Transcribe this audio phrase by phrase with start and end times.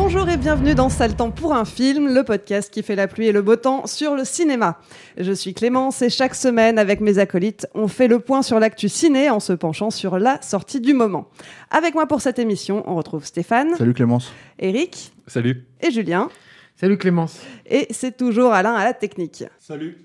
[0.00, 3.26] Bonjour et bienvenue dans Sale Temps pour un film, le podcast qui fait la pluie
[3.26, 4.78] et le beau temps sur le cinéma.
[5.16, 8.88] Je suis Clémence et chaque semaine, avec mes acolytes, on fait le point sur l'actu
[8.88, 11.28] ciné en se penchant sur la sortie du moment.
[11.72, 14.32] Avec moi pour cette émission, on retrouve Stéphane, Salut Clémence.
[14.60, 15.66] Eric Salut.
[15.80, 16.28] et Julien.
[16.76, 17.40] Salut Clémence.
[17.66, 19.44] Et c'est toujours Alain à la technique.
[19.58, 19.98] Salut.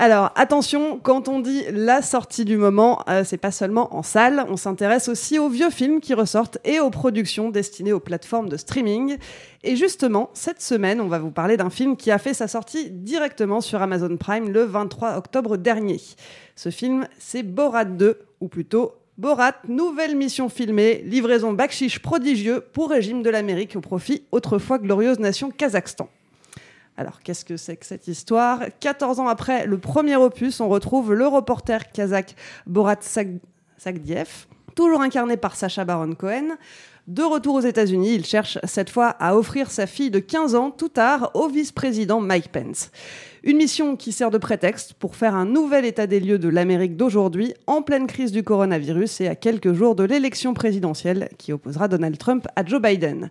[0.00, 4.46] Alors attention, quand on dit la sortie du moment, euh, c'est pas seulement en salle,
[4.48, 8.56] on s'intéresse aussi aux vieux films qui ressortent et aux productions destinées aux plateformes de
[8.56, 9.16] streaming.
[9.64, 12.90] Et justement, cette semaine, on va vous parler d'un film qui a fait sa sortie
[12.90, 16.00] directement sur Amazon Prime le 23 octobre dernier.
[16.54, 22.90] Ce film, c'est Borat 2, ou plutôt Borat, nouvelle mission filmée, livraison bakchiche prodigieux pour
[22.90, 26.08] régime de l'Amérique au profit autrefois glorieuse nation Kazakhstan.
[26.98, 28.58] Alors, qu'est-ce que c'est que cette histoire?
[28.80, 32.34] 14 ans après le premier opus, on retrouve le reporter kazakh
[32.66, 33.38] Borat Sag-
[34.74, 36.56] toujours incarné par Sacha Baron Cohen.
[37.06, 40.70] De retour aux États-Unis, il cherche cette fois à offrir sa fille de 15 ans
[40.72, 42.90] tout tard au vice-président Mike Pence.
[43.44, 46.96] Une mission qui sert de prétexte pour faire un nouvel état des lieux de l'Amérique
[46.96, 51.86] d'aujourd'hui en pleine crise du coronavirus et à quelques jours de l'élection présidentielle qui opposera
[51.86, 53.30] Donald Trump à Joe Biden.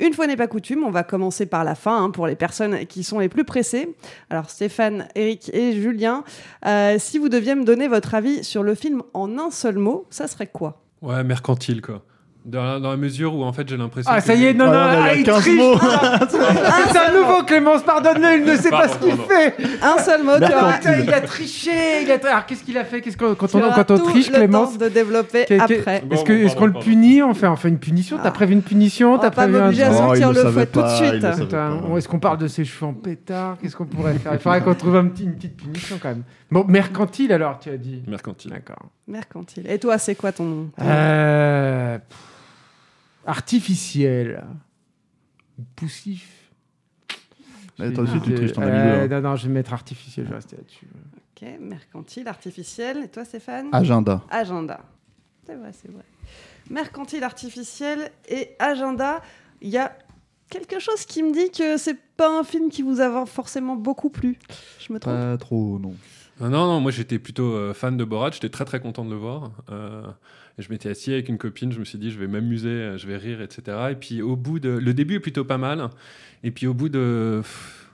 [0.00, 2.86] Une fois n'est pas coutume, on va commencer par la fin hein, pour les personnes
[2.86, 3.94] qui sont les plus pressées.
[4.30, 6.24] Alors Stéphane, Eric et Julien,
[6.66, 10.06] euh, si vous deviez me donner votre avis sur le film en un seul mot,
[10.08, 10.82] ça serait quoi?
[11.02, 12.02] Ouais, mercantile, quoi.
[12.46, 14.10] Dans la, dans la mesure où, en fait, j'ai l'impression.
[14.12, 15.40] Ah, que ça y est, non, non, Ah, non, ah, il y a il 15
[15.42, 15.74] triche, mots.
[16.90, 19.54] C'est un nouveau Clémence, pardonne-le, il ne sait pas ce qu'il fait.
[19.82, 22.02] Un seul mot, tu Attends, il a triché.
[22.02, 22.14] Il a...
[22.30, 23.02] Alors, qu'est-ce qu'il a fait?
[23.02, 24.78] Qu'est-ce qu'on- quand, tu on, quand on triche, le Clémence?
[24.78, 26.02] temps de développer qu'est- après.
[26.04, 27.22] Bon, Est-ce que- bon, est-ce qu'on le punit?
[27.22, 28.16] On fait, on fait une punition?
[28.18, 28.22] Ah.
[28.24, 29.14] T'as prévu une punition?
[29.14, 31.24] On T'as pas prévu un m'obliger à sortir le fouet tout de suite.
[31.24, 33.58] Est-ce qu'on parle de ses cheveux en pétard?
[33.60, 34.32] Qu'est-ce qu'on pourrait faire?
[34.32, 36.22] Il faudrait qu'on trouve une petite punition quand même.
[36.50, 38.02] Bon, mercantile alors, tu as dit.
[38.08, 38.50] Mercantile.
[38.50, 38.88] D'accord.
[39.06, 39.66] Mercantile.
[39.68, 40.68] Et toi, c'est quoi ton...
[40.80, 41.98] Euh...
[43.30, 44.44] Artificiel.
[45.76, 46.50] Poussif.
[47.78, 49.08] Aussi, tu triches, euh.
[49.08, 50.86] Non, non, je vais mettre artificiel, je vais rester là-dessus.
[51.34, 53.04] Ok, mercantile, artificiel.
[53.04, 53.68] Et toi, Stéphane?
[53.72, 54.22] Agenda.
[54.30, 54.80] Agenda.
[55.46, 56.02] C'est vrai, c'est vrai.
[56.68, 59.22] Mercantile, artificiel et agenda.
[59.62, 59.96] Il y a
[60.48, 64.10] quelque chose qui me dit que c'est pas un film qui vous a forcément beaucoup
[64.10, 64.38] plu.
[64.80, 65.14] Je me trompe?
[65.14, 65.94] Pas trop, non.
[66.40, 69.16] Non, non, moi j'étais plutôt euh, fan de Borat, j'étais très très content de le
[69.16, 69.52] voir.
[69.70, 70.06] Euh,
[70.58, 73.06] je m'étais assis avec une copine, je me suis dit je vais m'amuser, euh, je
[73.06, 73.76] vais rire, etc.
[73.90, 74.70] Et puis au bout de.
[74.70, 75.90] Le début est plutôt pas mal.
[76.42, 77.42] Et puis au bout de.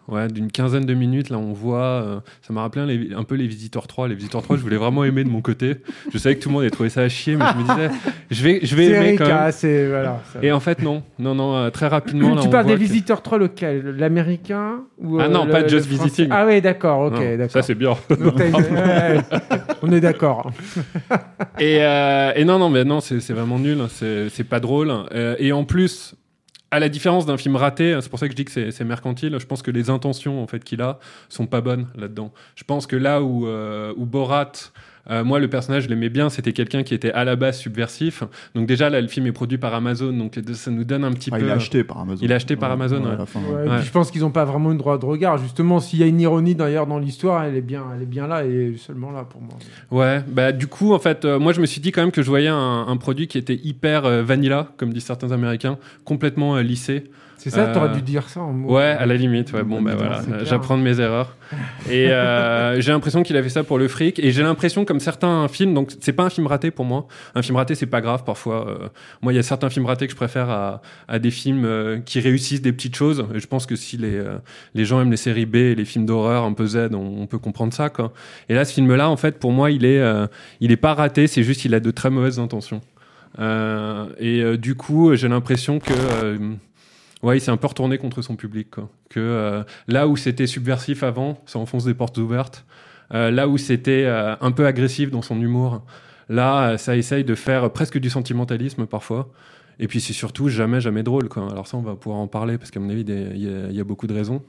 [0.08, 1.82] Ouais, d'une quinzaine de minutes, là, on voit.
[1.82, 4.06] euh, ça m'a rappelé un, les- un peu les Visiteurs 3.
[4.06, 5.76] Les Visiteurs 3, je voulais vraiment aimer de mon côté.
[6.12, 7.90] Je savais que tout le monde avait trouvé ça à chier, mais je me disais,
[8.30, 9.36] je vais, je vais C'est aimer quand même.
[9.36, 10.22] hein, c'est voilà.
[10.32, 10.38] ça.
[10.42, 11.02] Et en fait, non.
[11.18, 12.36] Non, non, euh, très rapidement.
[12.36, 15.60] là, tu on parles des que- visiteurs 3 lequel L'américain ou Ah euh, non, pas
[15.62, 16.28] le Just français Visiting.
[16.30, 17.50] Ah oui, d'accord, ok, Non, d'accord.
[17.50, 17.94] Ça, c'est bien.
[18.08, 19.20] Donc, t'as une- ouais,
[19.82, 20.50] on est d'accord.
[21.58, 23.80] Et, euh, et non, non, mais non, c'est c'est vraiment nul.
[23.80, 24.92] hein, C'est c'est pas drôle.
[25.12, 26.14] Euh, et en plus,
[26.70, 29.36] à la différence d'un film raté, c'est pour ça que je dis que c'est mercantile.
[29.38, 30.98] Je pense que les intentions en fait qu'il a
[31.28, 32.32] sont pas bonnes là-dedans.
[32.56, 34.52] Je pense que là où, euh, où Borat
[35.10, 36.28] Euh, moi, le personnage, je l'aimais bien.
[36.30, 38.22] C'était quelqu'un qui était à la base subversif.
[38.54, 41.30] Donc déjà, là, le film est produit par Amazon, donc ça nous donne un petit
[41.32, 41.44] Ah, peu.
[41.44, 42.20] il est acheté par Amazon.
[42.24, 43.00] Il est acheté par Ouais, Amazon.
[43.02, 43.14] ouais, ouais.
[43.14, 43.66] à la fin, Ouais, ouais.
[43.66, 43.76] et Ouais.
[43.78, 45.38] puis je pense qu'ils n'ont pas vraiment une droit de regard.
[45.38, 48.26] Justement, s'il y a une ironie d'ailleurs dans l'histoire, elle est bien, elle est bien
[48.26, 49.54] là et seulement là pour moi.
[49.90, 52.22] Ouais, bah du coup, en fait, euh, moi je me suis dit quand même que
[52.22, 56.56] je voyais un, un produit qui était hyper euh, vanilla, comme disent certains Américains, complètement
[56.56, 57.04] euh, lissé.
[57.50, 58.74] C'est ça, t'aurais Euh, dû dire ça en mots.
[58.74, 59.62] Ouais, à la limite, ouais.
[59.62, 61.36] Bon, Ouais, bah voilà, j'apprends de mes erreurs.
[61.88, 64.18] Et euh, j'ai l'impression qu'il a fait ça pour le fric.
[64.18, 67.06] Et j'ai l'impression, comme certains films, donc c'est pas un film raté pour moi.
[67.36, 68.68] Un film raté, c'est pas grave parfois.
[68.68, 68.88] Euh,
[69.22, 71.98] moi, il y a certains films ratés que je préfère à, à des films euh,
[72.04, 73.24] qui réussissent des petites choses.
[73.32, 74.38] Et je pense que si les, euh,
[74.74, 77.26] les gens aiment les séries B et les films d'horreur un peu Z, on, on
[77.26, 78.12] peut comprendre ça, quoi.
[78.48, 80.26] Et là, ce film-là, en fait, pour moi, il est, euh,
[80.60, 81.28] il est pas raté.
[81.28, 82.80] C'est juste, il a de très mauvaises intentions.
[83.38, 85.92] Euh, et euh, du coup, j'ai l'impression que
[86.24, 86.38] euh,
[87.26, 88.70] ouais, il s'est un peu retourné contre son public.
[89.10, 92.64] Que euh, là où c'était subversif avant, ça enfonce des portes ouvertes.
[93.14, 95.84] Euh, là où c'était euh, un peu agressif dans son humour,
[96.28, 99.28] là, ça essaye de faire presque du sentimentalisme parfois.
[99.78, 101.28] Et puis c'est surtout jamais, jamais drôle.
[101.50, 104.06] Alors ça, on va pouvoir en parler parce qu'à mon avis, il y, a- beaucoup
[104.06, 104.42] de raisons.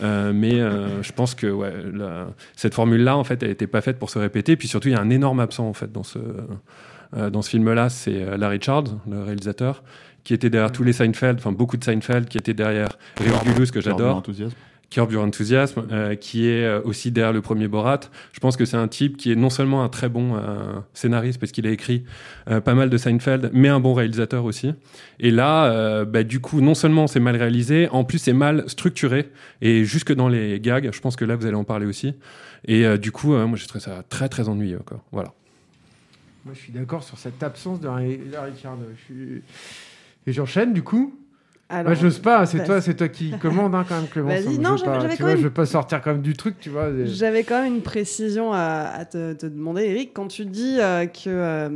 [0.00, 0.58] Mais
[1.02, 1.54] je pense que
[2.56, 4.56] cette formule-là, en fait, elle n'était pas faite pour se répéter.
[4.56, 6.18] Puis surtout, il y a un énorme absent en fait dans ce,
[7.14, 9.82] dans ce film-là, c'est Larry Charles, le réalisateur,
[10.30, 13.80] qui était derrière tous les Seinfeld, enfin beaucoup de Seinfeld, qui était derrière Regulus, que
[13.80, 14.22] j'adore.
[14.88, 17.98] Curb Your Enthusiasm, euh, qui est euh, aussi derrière le premier Borat.
[18.32, 21.40] Je pense que c'est un type qui est non seulement un très bon euh, scénariste,
[21.40, 22.04] parce qu'il a écrit
[22.48, 24.72] euh, pas mal de Seinfeld, mais un bon réalisateur aussi.
[25.18, 28.62] Et là, euh, bah, du coup, non seulement c'est mal réalisé, en plus c'est mal
[28.68, 29.30] structuré,
[29.62, 32.14] et jusque dans les gags, je pense que là vous allez en parler aussi.
[32.66, 34.82] Et euh, du coup, euh, moi j'ai trouvé ça très très ennuyeux.
[34.86, 35.02] Quoi.
[35.10, 35.32] Voilà.
[36.44, 38.78] Moi, je suis d'accord sur cette absence de Larry Larry Charles.
[38.96, 39.42] Je suis-
[40.26, 41.14] Et j'enchaîne du coup.
[41.70, 42.46] Alors, Moi, j'ose pas.
[42.46, 44.40] C'est toi, c'est toi qui commande hein, quand même, Clémence.
[44.40, 44.56] Vas-y.
[44.56, 46.88] Je Non, Je veux pas sortir quand même du truc, tu vois.
[47.04, 50.10] J'avais quand même une précision à, à te, te demander, Eric.
[50.12, 51.68] Quand tu dis euh, que euh,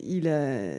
[0.00, 0.78] il, euh,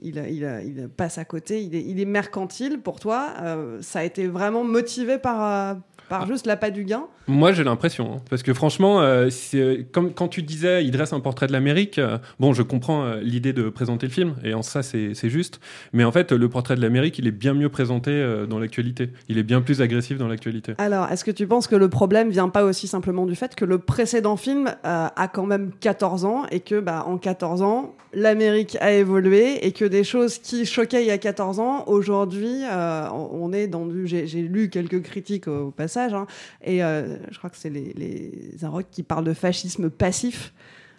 [0.00, 3.34] il, euh, il, il passe à côté, il est, il est mercantile pour toi,
[3.82, 5.76] ça a été vraiment motivé par,
[6.08, 10.12] par juste l'appât du gain Moi, j'ai l'impression, hein, parce que franchement, euh, c'est comme
[10.12, 11.98] quand tu disais, il dresse un portrait de l'Amérique.
[11.98, 15.30] euh, bon, je comprends euh, l'idée de présenter le film, et en ça, c'est c'est
[15.30, 15.60] juste.
[15.92, 18.04] Mais en fait, le portrait de l'Amérique, il est bien mieux présenté
[18.48, 19.10] dans l'actualité.
[19.28, 20.74] Il est bien plus agressif dans l'actualité.
[20.78, 23.64] Alors, est-ce que tu penses que le problème vient pas aussi simplement du fait que
[23.64, 28.76] le précédent film a quand même 14 ans et que, bah, en 14 ans, l'Amérique
[28.80, 33.52] a évolué et que des choses qui choquaient il y a 14 ans, aujourd'hui, on
[33.52, 34.06] est dans du.
[34.06, 36.26] J'ai j'ai lu quelques critiques au, au passage, hein,
[36.62, 40.52] et euh, je crois que c'est les, les Inrocks qui parlent de fascisme passif.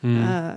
[0.04, 0.18] Hmm.
[0.28, 0.52] Euh,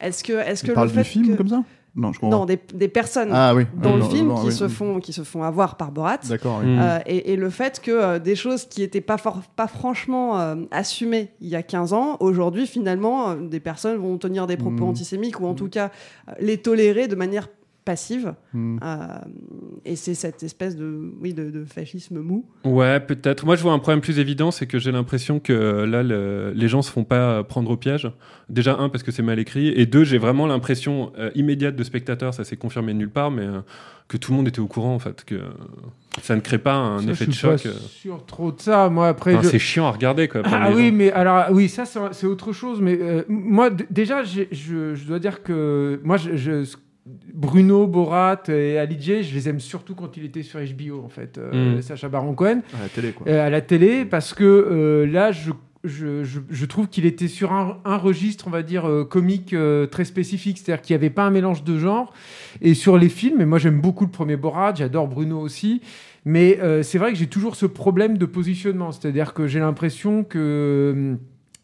[0.00, 1.62] est-ce que, est-ce que le du fait film que- comme ça?
[1.96, 3.64] Non, je non, des, des personnes Ah oui.
[3.82, 4.52] dans Ah, le non, film non, qui, oui.
[4.52, 6.18] se font, qui se font avoir par Borat.
[6.28, 6.60] D'accord.
[6.62, 6.68] oui.
[6.68, 6.78] Mm.
[6.78, 10.38] Euh, et, et le fait que euh, des choses qui n'étaient pas, for- pas franchement
[10.38, 14.56] euh, assumées il y a 15 ans, aujourd'hui, finalement, euh, des personnes vont tenir des
[14.56, 14.90] propos Mm.
[14.90, 15.90] antisémites ou en tout cas
[16.28, 17.48] euh, les tolérer de manière
[17.90, 18.34] passive.
[18.52, 18.78] Mm.
[18.82, 18.96] Euh,
[19.84, 22.44] et c'est cette espèce de, oui, de, de fascisme mou.
[22.64, 23.44] Ouais, peut-être.
[23.44, 26.52] Moi, je vois un problème plus évident, c'est que j'ai l'impression que euh, là, le-
[26.54, 28.08] les gens se font pas euh, prendre au piège.
[28.48, 31.82] Déjà, un, parce que c'est mal écrit, et deux, j'ai vraiment l'impression euh, immédiate de
[31.84, 33.60] spectateur, ça s'est confirmé nulle part, mais euh,
[34.08, 35.40] que tout le monde était au courant, en fait, que
[36.22, 37.66] ça ne crée pas un Ça, effet je de suis pas choc.
[37.66, 37.78] euh.
[37.88, 38.88] sûr trop de ça.
[38.88, 39.34] Moi, après.
[39.34, 40.42] Enfin, je- C'est chiant à regarder, quoi.
[40.44, 40.94] Ah oui, gens.
[40.94, 42.80] mais alors oui, ça c'est autre chose.
[42.80, 44.42] Mais euh, moi, déjà, je,
[44.94, 46.64] je dois dire que moi, je, je-
[47.06, 51.08] Bruno, Borat et Ali J, je les aime surtout quand il était sur HBO, en
[51.08, 51.82] fait, euh, Mm.
[51.82, 53.26] Sacha Baron Cohen, À la télé, quoi.
[53.28, 55.50] euh, à la télé, parce que euh, là, je,
[55.82, 59.54] je, je- je trouve qu'il était sur un, un registre, on va dire, euh, comique
[59.54, 62.12] euh, très spécifique, c'est-à-dire qu'il n'y avait pas un mélange de genres.
[62.60, 65.80] Et sur les films, et moi j'aime beaucoup le premier Borat, j'adore Bruno aussi,
[66.26, 70.22] mais euh, c'est vrai que j'ai toujours ce problème de positionnement, c'est-à-dire que j'ai l'impression
[70.22, 71.16] que...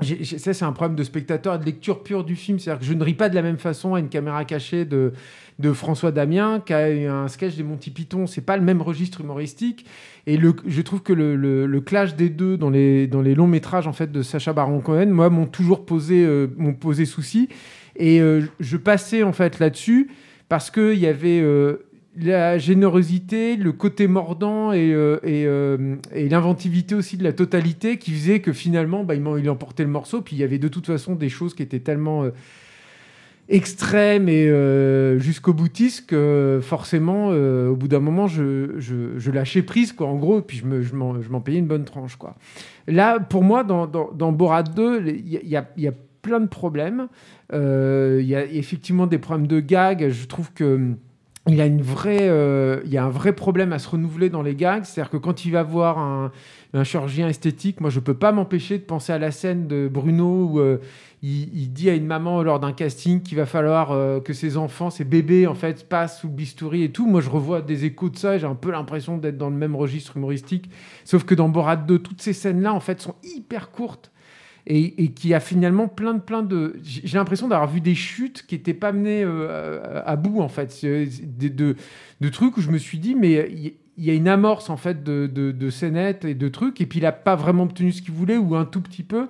[0.02, 2.58] ça, c'est un problème de spectateur et de lecture pure du film.
[2.58, 5.12] C'est-à-dire que je ne ris pas de la même façon à une caméra cachée de,
[5.58, 8.26] de François Damien qu'à un sketch des Monty Python.
[8.26, 9.86] C'est pas le même registre humoristique.
[10.26, 13.46] Et le, je trouve que le, le- clash des deux dans les, dans les longs
[13.46, 16.46] métrages en fait, de Sacha Baron Cohen, moi, m'ont toujours posé, euh,
[16.78, 17.48] posé souci.
[17.96, 20.10] Et euh, je passais en fait là-dessus
[20.48, 21.85] parce qu'il y avait euh,
[22.18, 28.12] la générosité, le côté mordant et, euh, euh, et l'inventivité aussi de la totalité qui
[28.12, 30.22] faisait que finalement, bah, il, emportait le morceau.
[30.22, 32.30] Puis il y avait de toute façon des choses qui étaient tellement euh,
[33.48, 34.48] extrêmes et
[35.20, 40.40] jusqu'au boutiste que forcément, au bout d'un moment, je, je- lâchais prise, quoi, en gros,
[40.40, 42.16] puis je me- je m'en je m'en payais une bonne tranche.
[42.16, 42.34] Quoi.
[42.88, 45.92] Là, pour moi, dans, dans, Borat 2, il y, a- y y a
[46.22, 47.06] plein de problèmes.
[47.52, 50.08] Il y a effectivement des problèmes de gags.
[50.08, 50.96] Je trouve que
[51.48, 54.42] il y a une euh, il y a un vrai problème à se renouveler dans
[54.42, 54.84] les gags.
[54.84, 56.32] C'est-à-dire que quand il va voir un,
[56.82, 60.60] chirurgien esthétique, moi je peux pas m'empêcher de penser à la scène de Bruno où
[60.60, 60.78] euh,
[61.22, 64.90] il, dit à une maman lors d'un casting qu'il va falloir euh, que ses enfants,
[64.90, 67.06] ses bébés en fait passent sous le bistouri et tout.
[67.06, 69.76] Moi je revois des échos de ça j'ai un peu l'impression d'être dans le même
[69.76, 70.68] registre humoristique.
[71.04, 74.10] Sauf que dans Borat 2, toutes ces scènes-là en fait sont hyper courtes
[74.66, 78.56] et, qui a finalement plein de plein de j'ai l'impression d'avoir vu des chutes qui
[78.56, 83.14] n'étaient pas menées euh, à, bout en fait de, trucs où je me suis dit
[83.14, 86.80] mais il y a une amorce en fait de, de, de scénettes et de trucs,
[86.80, 89.28] et puis il a pas vraiment obtenu ce qu'il voulait ou un tout petit peu.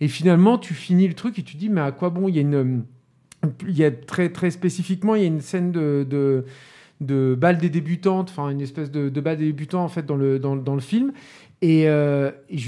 [0.00, 2.38] Et finalement, tu finis le truc et tu dis, mais à quoi bon Il y
[2.38, 2.84] a une,
[3.66, 6.06] il y a très très spécifiquement, il y a une scène de,
[7.00, 10.16] de balle des débutantes, enfin une espèce de, de balle des débutants en fait dans
[10.16, 11.12] le, dans, le film.
[11.62, 12.58] Et, euh, et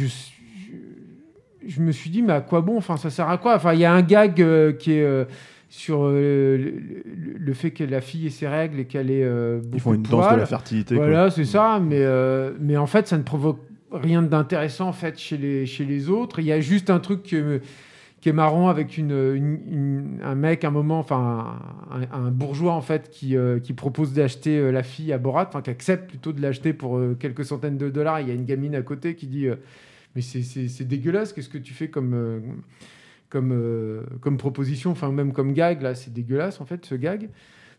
[1.68, 2.76] je, me suis dit, mais à quoi bon?
[2.76, 3.54] Enfin, ça sert à quoi?
[3.56, 5.24] Enfin, il y a un gag euh, qui est euh,
[5.68, 6.56] sur euh,
[7.38, 9.26] le, fait que la fille ait ses règles et qu'elle est
[9.74, 10.94] Ils font une de danse de la fertilité.
[10.96, 11.04] quoi.
[11.06, 11.78] Voilà, c'est ça.
[11.80, 13.60] Mais, euh, mais en fait, ça ne provoque
[13.92, 16.40] rien d'intéressant en fait chez les, chez les autres.
[16.40, 17.60] Il y a juste un truc que-
[18.20, 21.58] qui est marrant avec une, une- une- un mec, un moment, enfin
[21.90, 25.46] un, un bourgeois en fait qui, euh, qui propose d'acheter euh, la fille à Borat,
[25.48, 28.20] enfin qui accepte plutôt de l'acheter pour euh, quelques centaines de dollars.
[28.20, 29.46] Il y a une gamine à côté qui dit
[30.18, 32.40] mais c'est- dégueulasse, qu'est-ce que tu fais comme euh,
[33.28, 37.28] comme euh, comme proposition, enfin même comme gag là, c'est dégueulasse en fait ce gag.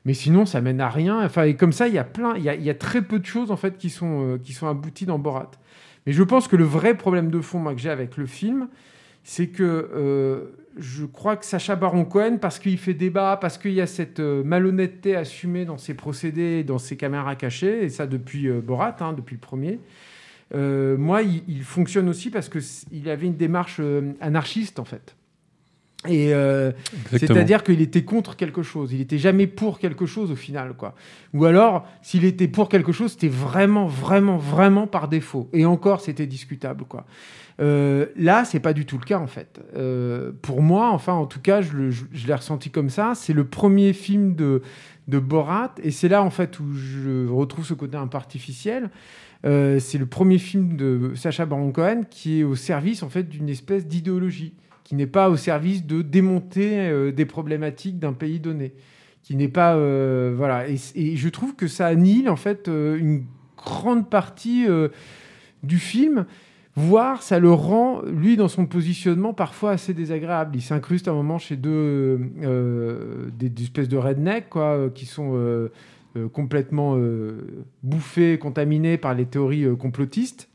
[0.05, 1.21] Mais sinon, ça mène à rien.
[1.25, 3.51] Enfin, et comme ça, il y a plein, il y a, très peu de choses
[3.51, 5.51] en fait qui sont euh, qui sont abouties dans Borat.
[6.05, 8.69] Mais je pense que le vrai problème de fond que j'ai avec le film,
[9.25, 13.81] c'est que je crois que Sacha Baron Cohen, parce qu'il fait débat, parce qu'il y
[13.81, 18.95] a cette malhonnêteté assumée dans ses procédés, dans ses caméras cachées, et ça depuis Borat,
[19.01, 19.81] hein, depuis le premier.
[20.55, 24.79] Euh, moi, il, il fonctionne aussi parce que c- il avait une démarche euh, anarchiste
[24.79, 25.15] en fait.
[26.07, 26.71] Et euh,
[27.33, 28.93] c'est-à-dire qu'il était contre quelque chose.
[28.93, 30.95] Il était jamais pour quelque chose au final, quoi.
[31.33, 35.49] Ou alors, s'il était pour quelque chose, c'était vraiment, vraiment, vraiment par défaut.
[35.51, 37.05] Et encore, c'était discutable, quoi.
[37.59, 39.59] Euh, là, c'est pas du tout le cas en fait.
[39.75, 43.11] Euh, pour moi, enfin, en tout cas, je, le- je- je l'ai ressenti comme ça.
[43.15, 44.61] C'est le premier film de,
[45.09, 48.89] de Borat, et c'est là en fait où je retrouve ce côté un peu artificiel.
[49.45, 53.27] Euh, c'est le premier film de Sacha Baron Cohen qui est au service en fait
[53.27, 54.53] d'une espèce d'idéologie,
[54.89, 58.73] qui n'est pas au service de démonter euh, des problématiques d'un pays donné,
[59.21, 60.67] qui n'est pas euh, voilà.
[60.67, 64.65] Et, je trouve que ça annihile en fait euh, une grande partie
[65.61, 66.25] du film
[66.75, 70.55] voire ça le rend, lui, dans son positionnement, parfois assez désagréable.
[70.55, 72.17] Il s'incruste à un moment chez deux
[73.37, 75.69] des, espèces de rednecks, quoi, qui sont
[76.31, 76.97] complètement
[77.83, 80.48] bouffés, contaminés par les théories complotistes.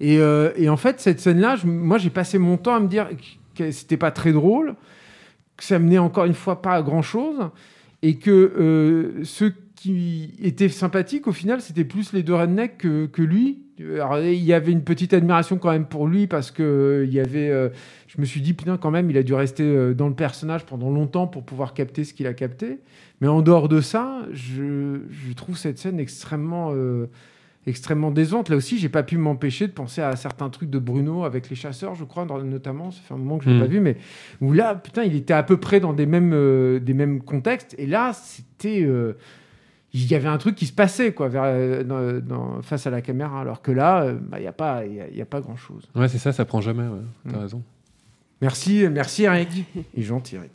[0.00, 3.08] Et, euh, et en fait, cette scène-là, moi, j'ai passé mon temps à me dire
[3.54, 4.74] que c'était pas très drôle,
[5.56, 7.50] que ça menait encore une fois pas à grand-chose,
[8.02, 13.22] et que euh, ceux qui étaient sympathiques, au final, c'était plus les deux rednecks que,
[13.22, 13.62] lui.
[13.78, 17.20] Il y avait une petite admiration quand même pour lui parce que euh, il y
[17.20, 17.48] avait.
[18.08, 20.90] je me suis dit putain quand même, il a dû rester dans le personnage pendant
[20.90, 22.80] longtemps pour pouvoir capter ce qu'il a capté.
[23.22, 26.74] Mais en dehors de ça, je trouve cette scène extrêmement.
[27.66, 28.48] Extrêmement décevante.
[28.48, 31.56] Là aussi, j'ai pas pu m'empêcher de penser à certains trucs de Bruno avec les
[31.56, 32.90] chasseurs, je crois, notamment.
[32.90, 33.60] Ça fait un moment que je l'ai Mm.
[33.60, 33.96] pas vu, mais
[34.40, 37.74] où là, putain, il était à peu près dans des mêmes, euh, des mêmes contextes.
[37.78, 38.82] Et là, c'était.
[38.82, 39.16] euh,
[39.92, 42.90] il y avait un truc qui se passait quoi, vers, euh, dans- dans- face à
[42.90, 45.20] la caméra, alors que là, bah, il n'y a pas, il y a, il y
[45.20, 45.82] a pas grand chose.
[45.96, 46.84] Ouais, c'est ça, ça prend jamais.
[46.84, 47.00] Ouais.
[47.28, 47.40] T'as Mm.
[47.42, 47.62] raison.
[48.40, 49.64] Merci, merci Eric.
[49.96, 50.52] Et gentil Eric.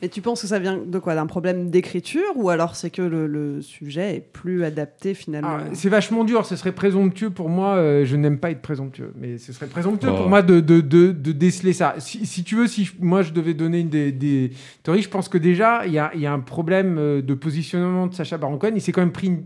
[0.00, 1.14] Mais tu penses que ça vient de quoi?
[1.14, 5.58] D'un problème d'écriture ou alors c'est que le, le sujet est plus adapté finalement?
[5.60, 9.12] Ah, c'est vachement dur, ce serait présomptueux pour moi, euh, je n'aime pas être présomptueux,
[9.20, 10.16] mais ce serait présomptueux Oh.
[10.16, 11.94] pour moi de, de, de, de déceler ça.
[11.98, 14.50] Si, si tu veux, si je- moi je devais donner une des, des
[14.82, 17.34] théories, je pense que déjà, il y a, il y a un problème euh, de
[17.34, 18.72] positionnement de Sacha Baron Cohen.
[18.74, 19.44] Il s'est quand même pris une,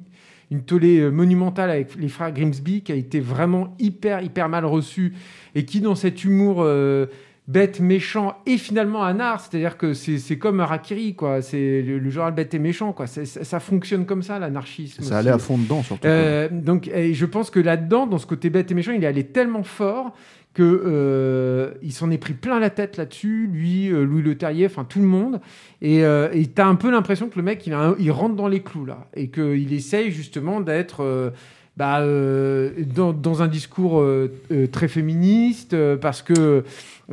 [0.51, 4.65] une tollée euh, monumentale avec les frères Grimsby, qui a été vraiment hyper, hyper mal
[4.65, 5.15] reçu,
[5.55, 6.63] et qui, dans cet humour...
[6.63, 7.07] euh,
[7.49, 11.43] bête, méchant et finalement un art, c'est-à-dire que c'est c'est comme Harakiri, quoi.
[11.43, 13.07] C'est le, le genre bête et méchant, quoi.
[13.07, 15.03] C'est- Ça, ça fonctionne comme ça, l'anarchisme.
[15.03, 16.07] Ça allait à fond dedans, surtout.
[16.09, 19.07] Euh, donc, et je pense que là-dedans, dans ce côté bête et méchant, il est
[19.07, 20.13] allé tellement fort
[20.55, 24.67] que euh, il s'en est pris plein la tête là-dessus, lui, euh, Louis Le Terrier,
[24.67, 25.41] enfin tout le monde.
[25.83, 28.49] Et euh, t'as un peu l'impression que le mec, il, a un- il rentre dans
[28.49, 31.31] les clous là, et qu'il essaye justement d'être euh,
[31.77, 36.65] bah, euh, dans, dans un discours euh, euh, très féministe, parce que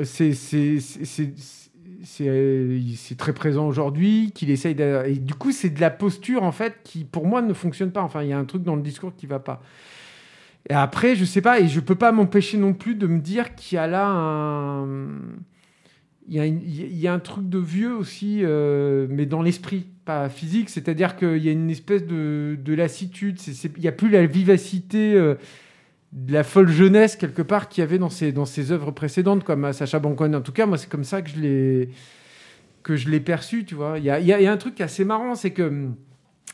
[0.05, 0.37] c'est
[3.17, 5.03] très présent aujourd'hui, qu'il essaye de...
[5.07, 8.01] Et du coup, c'est de la posture, en fait, qui, pour moi, ne fonctionne pas.
[8.01, 9.61] Enfin, il y a un truc dans le discours qui va pas.
[10.69, 13.55] Et après, je sais pas, et je peux pas m'empêcher non plus de me dire
[13.55, 14.87] qu'il y a là un...
[16.29, 20.69] Il y, a y a un truc de vieux aussi, mais dans l'esprit, pas physique.
[20.69, 23.39] C'est-à-dire qu'il y a une espèce de, de lassitude.
[23.75, 25.35] Il n'y a plus la vivacité euh,
[26.11, 29.43] de la folle jeunesse, quelque part, qu'il y avait dans ses, dans ses œuvres précédentes,
[29.43, 30.33] comme à Sacha Baron.
[30.33, 31.29] En tout cas, moi, c'est comme ça que
[32.95, 33.97] je l'ai perçu, tu vois.
[33.97, 35.95] Il y a, y y a un truc assez marrant, c'est que hum,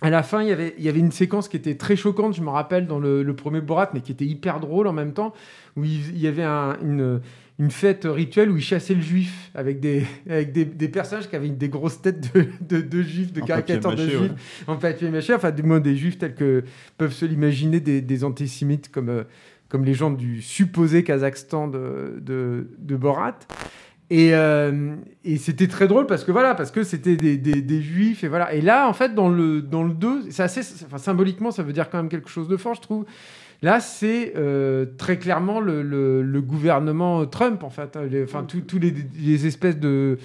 [0.01, 2.34] à la fin, il y avait, il y avait une séquence qui était très choquante,
[2.36, 5.12] je me rappelle, dans le, le premier Borat, mais qui était hyper drôle en même
[5.13, 5.34] temps,
[5.75, 7.19] où il, il y avait un- une,
[7.60, 11.36] une fête rituelle où il chassait le juif avec des, avec des, des personnages qui
[11.36, 15.34] avaient des grosses têtes de, de, de juifs, de caricatures de juifs, en papier mâché,
[15.34, 16.63] enfin du moins des juifs tels que
[16.98, 19.24] peuvent se l'imaginer des, des antisémites comme, euh,
[19.67, 23.38] comme les gens du supposé Kazakhstan de Borat.
[24.12, 27.82] Et, euh, et c'était très drôle parce que voilà, parce que c'était des, des, des
[27.82, 28.54] juifs et voilà.
[28.54, 31.74] Et là, en fait, dans le, dans le 2, c'est assez, enfin, symboliquement, ça veut
[31.74, 33.06] dire quand même quelque chose de fort, je trouve.
[33.62, 38.00] Là, c'est euh, très clairement le, le, le gouvernement Trump, en fait.
[38.24, 40.18] Enfin, tous les, les espèces de,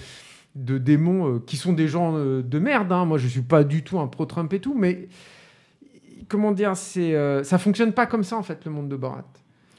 [0.55, 2.91] de démons euh, qui sont des gens de merde.
[2.91, 3.05] hein.
[3.05, 5.09] Moi, je suis pas du tout un pro-Trump et tout, mais
[6.27, 7.13] comment dire, c'est,
[7.43, 9.25] ça fonctionne pas comme ça, en fait, le monde de Borat.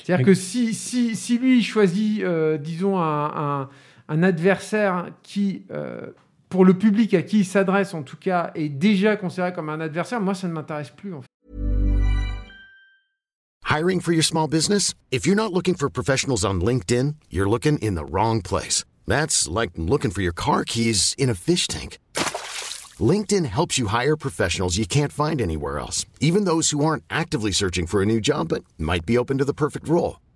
[0.04, 2.22] C'est-à-dire que si, si, si lui il choisit,
[2.60, 3.68] disons, un, un,
[4.08, 6.10] un adversaire qui, euh,
[6.48, 9.80] pour le public à qui il s'adresse en tout cas, est déjà considéré comme un
[9.80, 11.12] adversaire, moi ça ne m'intéresse plus.
[13.64, 14.94] Hiring for your small business?
[15.10, 18.84] If you're not looking for professionals on LinkedIn, you're looking in the wrong place.
[19.06, 21.98] That's like looking for your car keys in a fish tank.
[22.98, 27.52] LinkedIn helps you hire professionals you can't find anywhere else, even those who aren't actively
[27.52, 30.20] searching for a new job but might be open to the perfect role.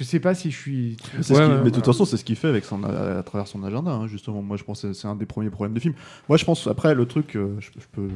[0.00, 0.96] Je sais pas si je suis.
[1.14, 3.62] Mais, ce de toute façon, c'est ce qu'il fait avec son, à, à travers son
[3.64, 4.40] agenda, hein, justement.
[4.40, 5.92] Moi, je pense que c'est un des premiers problèmes du film.
[6.26, 8.08] Moi, je pense, après, le truc, euh, je, je peux,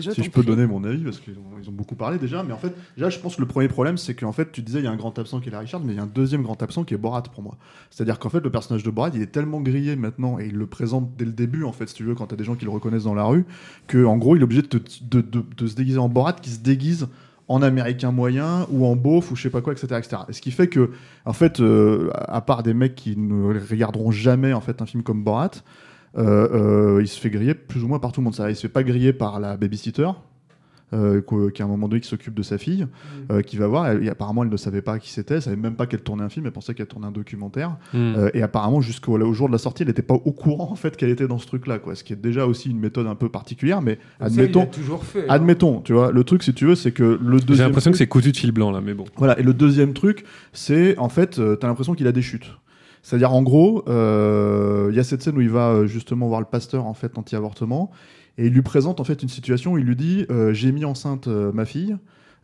[0.00, 0.50] je si je peux prie.
[0.50, 3.10] donner mon avis, parce qu'ils ont, ils ont beaucoup parlé déjà, mais en fait, déjà,
[3.10, 4.96] je pense que le premier problème, c'est qu'en fait, tu disais, il y a un
[4.96, 6.94] grand absent qui est la Richard, mais il y a un deuxième grand absent qui
[6.94, 7.56] est Borat pour moi.
[7.90, 10.66] C'est-à-dire qu'en fait, le personnage de Borat, il est tellement grillé maintenant, et il le
[10.66, 12.72] présente dès le début, en fait, si tu veux, quand t'as des gens qui le
[12.72, 13.44] reconnaissent dans la rue,
[13.86, 16.32] que en gros, il est obligé de, te- de- de- de se déguiser en Borat
[16.32, 17.06] qui se déguise
[17.50, 19.86] en américain moyen ou en beauf ou je sais pas quoi, etc.
[19.98, 20.22] etc.
[20.28, 20.92] Et ce qui fait que,
[21.24, 25.02] en fait, euh, à part des mecs qui ne regarderont jamais en fait un film
[25.02, 25.50] comme Borat,
[26.16, 28.36] euh, euh, il se fait griller plus ou moins par tout le monde.
[28.36, 30.08] Ça, il se fait pas griller par la babysitter.
[30.92, 31.20] Euh,
[31.54, 32.84] qui à un moment donné qui s'occupe de sa fille,
[33.30, 33.92] euh, qui va voir.
[33.92, 36.28] Et apparemment, elle ne savait pas qui c'était, elle savait même pas qu'elle tournait un
[36.28, 37.76] film, elle pensait qu'elle tournait un documentaire.
[37.92, 38.14] Mm.
[38.16, 40.74] Euh, et apparemment, jusqu'au au jour de la sortie, elle n'était pas au courant en
[40.74, 41.94] fait qu'elle était dans ce truc-là, quoi.
[41.94, 45.22] Ce qui est déjà aussi une méthode un peu particulière, mais Ça, admettons, toujours fait,
[45.22, 45.26] hein.
[45.28, 47.56] admettons, tu vois, le truc, si tu veux, c'est que le deuxième.
[47.56, 49.04] J'ai l'impression que c'est cousu de fil blanc là, mais bon.
[49.16, 52.50] voilà, et le deuxième truc, c'est en fait, euh, t'as l'impression qu'il a des chutes.
[53.02, 56.46] C'est-à-dire, en gros, euh, il y a cette scène où il va justement voir le
[56.46, 57.92] pasteur en fait anti-avortement,
[58.40, 61.28] et il lui présente en fait une situation il lui dit euh, J'ai mis enceinte
[61.28, 61.96] euh, ma fille.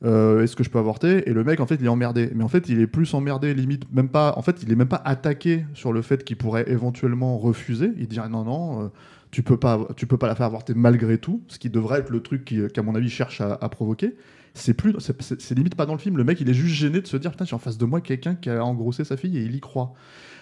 [0.04, 1.26] euh, Est-ce que je peux avorter?
[1.28, 2.30] Et le mec, en fait, il est emmerdé.
[2.34, 4.34] Mais en fait, il est plus emmerdé, limite, même pas.
[4.36, 7.92] En fait, il est même pas attaqué sur le fait qu'il pourrait éventuellement refuser.
[7.96, 8.88] Il dirait non, non, euh,
[9.30, 12.10] tu peux pas, tu peux pas la faire avorter malgré tout, ce qui devrait être
[12.10, 14.16] le truc qu'à mon avis, cherche à, provoquer.
[14.52, 16.18] C'est plus, c'est- limite pas dans le film.
[16.18, 18.02] Le mec, il est juste gêné de se dire putain, j'ai en face de moi
[18.02, 19.94] quelqu'un qui a engrossé sa fille et il y croit.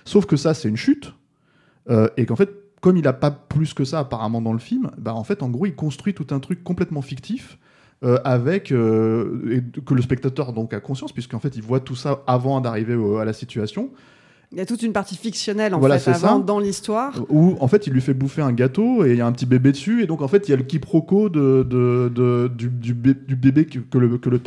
[0.05, 1.15] Sauf que ça, c'est une chute.
[2.17, 2.51] Et qu'en fait,
[2.85, 5.49] comme il a pas plus que ça apparemment dans le film, bah en fait, en
[5.49, 7.59] gros, il construit tout un truc complètement fictif.
[8.05, 11.95] euh, avec euh, et que le spectateur donc a conscience puisqu'en fait il voit tout
[11.97, 13.89] ça avant d'arriver à la situation
[14.53, 16.45] Il y a toute une partie fictionnelle en Voilà, fait c'est avant ça.
[16.45, 17.13] dans l'histoire.
[17.31, 19.47] où en fait il lui fait bouffer un gâteau et il y a un petit
[19.47, 22.69] bébé dessus et donc en fait il y a le quiproquo de, de, de- du,
[22.69, 24.39] du, bé- du bébé que, le, que le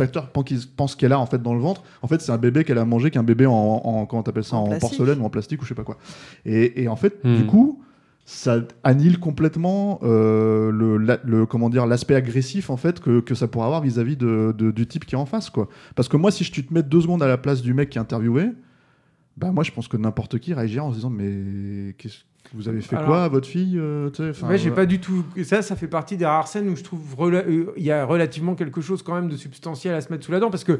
[0.75, 2.85] pense qu'elle a en fait dans le ventre en fait c'est un bébé qu'elle a
[2.85, 5.69] mangé qu'un bébé en, en comment t'appelles ça En porcelaine ou en plastique ou je
[5.69, 5.97] sais pas quoi
[6.45, 7.35] et, et en fait Hmm.
[7.37, 7.81] du coup
[8.27, 13.67] ça annule complètement euh, le, comment dire l'aspect agressif en fait que, que ça pourrait
[13.67, 15.69] avoir vis-à-vis de, du type qui est en face quoi.
[15.95, 17.89] Parce que moi si je tu te mets deux secondes à la place du mec
[17.89, 18.49] qui est interviewé
[19.37, 22.67] bah moi je pense que n'importe qui réagirait en se disant mais qu'est-ce que vous
[22.69, 24.75] avez fait Alors- quoi à votre fille euh, Ouais, j'ai voilà.
[24.75, 25.23] pas du tout.
[25.43, 28.05] Ça, ça fait partie des rares scènes où je trouve rela- euh, il y a
[28.05, 30.73] relativement quelque chose quand même de substantiel à se mettre sous la dent parce que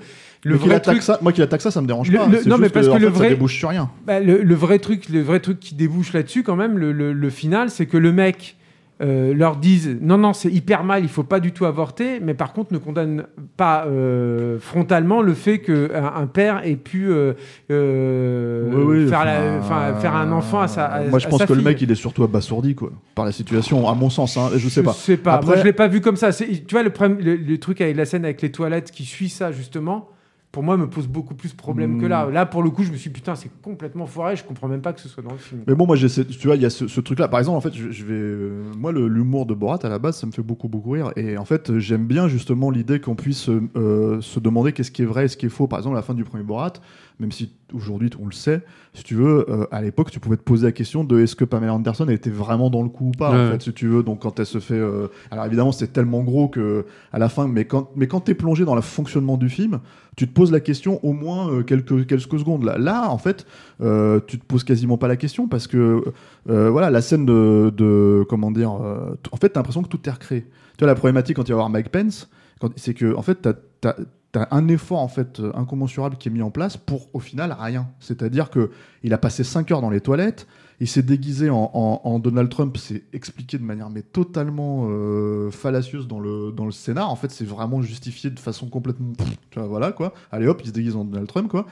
[0.44, 2.28] le Mais vrai truc, ça, moi qui attaque ça, ça me dérange Le- pas.
[2.28, 3.90] le- non, mais parce que le fait, vrai- ça débouche sur rien.
[4.06, 7.70] Bah, le, le vrai truc, le vrai truc qui débouche là-dessus quand même, le final,
[7.70, 8.57] c'est que le mec
[9.02, 12.34] euh, leur dise non non c'est hyper mal, il faut pas du tout avorter, mais
[12.34, 17.08] par contre ne condamne pas euh, frontalement le fait que un, un père ait pu
[17.10, 17.34] euh,
[17.72, 21.28] euh, Oui, oui, faire, enfin, la- enfin, faire un enfant à sa à- Moi, je
[21.28, 24.38] pense que le mec, il est surtout abasourdi, quoi, par la situation, à mon sens.
[24.38, 24.92] Hein, je sais pas.
[24.94, 25.34] Je sais pas.
[25.34, 26.32] Après- Moi, je l'ai pas vu comme ça.
[26.34, 29.30] Tu vois, le, problème- le, le truc avec la scène avec les toilettes qui suit
[29.30, 30.10] ça, justement,
[30.52, 32.02] pour moi, me pose beaucoup plus de problèmes Mm.
[32.02, 32.30] que là.
[32.32, 34.82] Là, pour le coup, je me suis dit, putain, c'est complètement foiré, je comprends même
[34.82, 35.62] pas que ce soit dans le film.
[35.68, 36.26] Mais bon, moi, j'essaie.
[36.26, 37.28] Tu vois, il y a ce, ce truc-là.
[37.28, 38.14] Par exemple, en fait, je, je vais.
[38.14, 41.12] euh, moi, l'humour de Borat à la base, ça me fait beaucoup, beaucoup rire.
[41.16, 45.06] Et en fait, j'aime bien justement l'idée qu'on puisse euh, se demander qu'est-ce qui est
[45.06, 45.68] vrai et ce qui est faux.
[45.68, 46.74] Par exemple, à la fin du premier Borat,
[47.20, 48.62] même si aujourd'hui on le sait,
[48.94, 51.46] si tu veux, euh, à l'époque, tu pouvais te poser la question de est-ce que
[51.46, 54.02] Pamela Anderson était vraiment dans le coup ou pas, en fait, si tu veux.
[54.02, 54.74] Donc, quand elle se fait.
[54.74, 58.34] euh, Alors, évidemment, c'est tellement gros que à la fin, mais quand, mais quand t'es
[58.34, 59.80] plongé dans le fonctionnement du film,
[60.16, 62.64] tu te poses la question au moins euh, quelques, quelques secondes.
[62.64, 63.46] Là, là en fait,
[63.80, 66.04] tu te poses quasiment pas la question parce que
[66.46, 70.42] voilà, la scène de, de comment dire, en fait, t'as l'impression que tout est recréé.
[70.78, 72.30] Tu vois, la problématique quand il va y avoir Mike Pence,
[72.78, 73.48] c'est que en fait,
[73.82, 73.96] t'as
[74.36, 77.56] as, un effort en fait euh, incommensurable qui est mis en place pour au final
[77.60, 77.88] rien.
[78.00, 78.72] C'est-à-dire que
[79.04, 80.48] il a passé 5 heures dans les toilettes.
[80.80, 86.20] Il s'est déguisé en, Donald Trump, c'est expliqué de manière mais totalement euh, fallacieuse dans
[86.20, 87.10] le, dans le scénar.
[87.10, 89.13] En fait, c'est vraiment justifié de façon complètement.
[89.50, 90.13] Tu vois, voilà quoi.
[90.32, 91.66] Allez hop, il se déguise en Donald Trump quoi.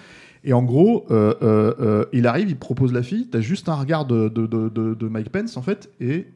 [0.43, 4.27] Et en gros, euh, il arrive, il propose la fille, t'as juste un regard de-
[4.29, 6.27] de Mike Pence en fait, et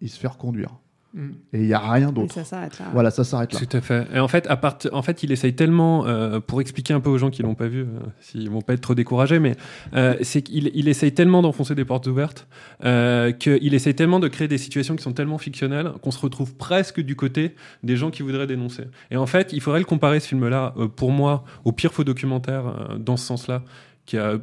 [0.00, 0.70] il se fait reconduire.
[1.18, 1.30] Mm.
[1.52, 2.32] Et il y a rien d'autre.
[2.32, 2.86] ça s'arrête là.
[2.94, 3.58] Voilà, ça s'arrête là.
[3.58, 4.06] Tout à fait.
[4.14, 7.10] Et en fait, à part, en fait, il essaye tellement, euh, pour expliquer un peu
[7.10, 7.86] aux gens qui l'ont pas vu, euh,
[8.20, 9.54] s'ils vont pas être trop découragés, mais
[9.94, 12.46] euh, c'est qu'il il essaye tellement d'enfoncer des portes ouvertes
[12.84, 16.54] euh, qu'il essaye tellement de créer des situations qui sont tellement fictionnelles qu'on se retrouve
[16.54, 18.84] presque du côté des gens qui voudraient dénoncer.
[19.10, 22.04] Et en fait, il faudrait le comparer ce film-là, euh, pour moi, au pire faux
[22.04, 23.62] documentaire euh, dans ce sens-là,
[24.06, 24.38] qui a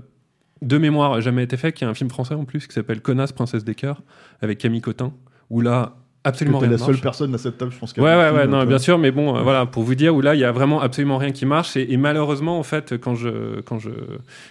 [0.61, 3.31] de mémoire jamais été fait, qui est un film français en plus qui s'appelle Connasse
[3.31, 4.01] Princesse des cœurs
[4.41, 5.13] avec Camille Cotin,
[5.49, 7.93] où là absolument rien la seule personne à cette table, je pense.
[7.95, 8.79] Ouais, ouais, film, ouais, non, bien vois.
[8.79, 11.17] sûr, mais bon, euh, voilà, pour vous dire, où là, il y a vraiment absolument
[11.17, 11.77] rien qui marche.
[11.77, 13.89] Et, et malheureusement, en fait, quand je, quand je,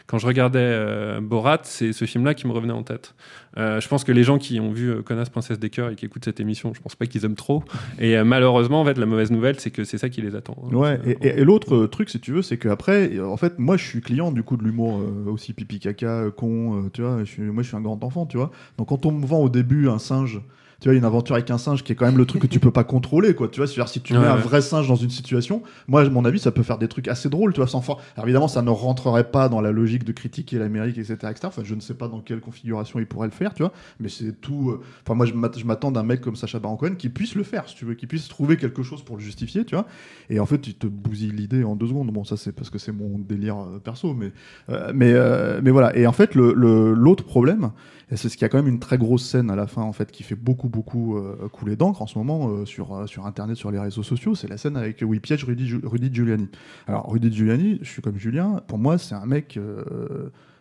[0.06, 3.14] quand je regardais euh, Borat, c'est ce film-là qui me revenait en tête.
[3.56, 5.94] Euh, je pense que les gens qui ont vu euh, Connasse Princesse des Cœurs et
[5.94, 7.62] qui écoutent cette émission, je pense pas qu'ils aiment trop.
[8.00, 10.56] Et euh, malheureusement, en fait, la mauvaise nouvelle, c'est que c'est ça qui les attend.
[10.72, 10.74] hein.
[10.74, 13.58] Ouais, et, et- et l'autre euh, truc, si tu veux, c'est qu'après, euh, en fait,
[13.60, 16.90] moi, je suis client du coup de l'humour euh, aussi pipi caca, euh, con, euh,
[16.92, 17.18] tu vois.
[17.20, 18.50] Je suis, moi, je suis un grand enfant, tu vois.
[18.76, 20.40] Donc, quand on me vend au début un singe,
[20.80, 22.60] tu vois, une aventure avec un singe qui est quand même le truc que tu
[22.60, 23.48] peux pas contrôler, quoi.
[23.48, 24.40] Tu vois, c'est-à-dire si tu mets Ouais, un ouais.
[24.42, 27.28] vrai singe dans une situation, moi, à mon avis, ça peut faire des trucs assez
[27.28, 28.00] drôles, tu vois, sans for...
[28.16, 31.40] Alors, évidemment, ça ne rentrerait pas dans la logique de critiquer l'Amérique, etc., etc.
[31.44, 33.72] Enfin, je ne sais pas dans quelle configuration il pourrait le faire, tu vois.
[34.00, 34.70] Mais c'est tout.
[34.70, 37.34] euh, Enfin, moi, je m'att- je m'attends d'un mec comme Sacha Baron Cohen qui puisse
[37.34, 39.86] le faire, si tu veux, qui puisse trouver quelque chose pour le justifier, tu vois.
[40.30, 42.10] Et en fait, il te bousille l'idée en deux secondes.
[42.12, 44.32] Bon, ça, c'est parce que c'est mon délire euh, perso, mais,
[44.70, 45.96] euh, mais, euh, mais voilà.
[45.96, 47.70] Et en fait, le- le- l'autre problème,
[48.10, 49.82] et c'est ce qu'il y a quand même une très grosse scène à la fin,
[49.82, 53.06] en fait, qui fait beaucoup, beaucoup euh, couler d'encre en ce moment euh, sur, euh,
[53.06, 54.34] sur Internet, sur les réseaux sociaux.
[54.34, 56.48] C'est la scène avec où il piège Rudy, Rudy Giuliani.
[56.86, 59.58] Alors, Rudy Giuliani, je suis comme Julien, pour moi, c'est un mec.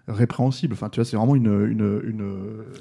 [0.09, 2.33] Euh, répréhensible enfin tu vois c'est vraiment une une, une,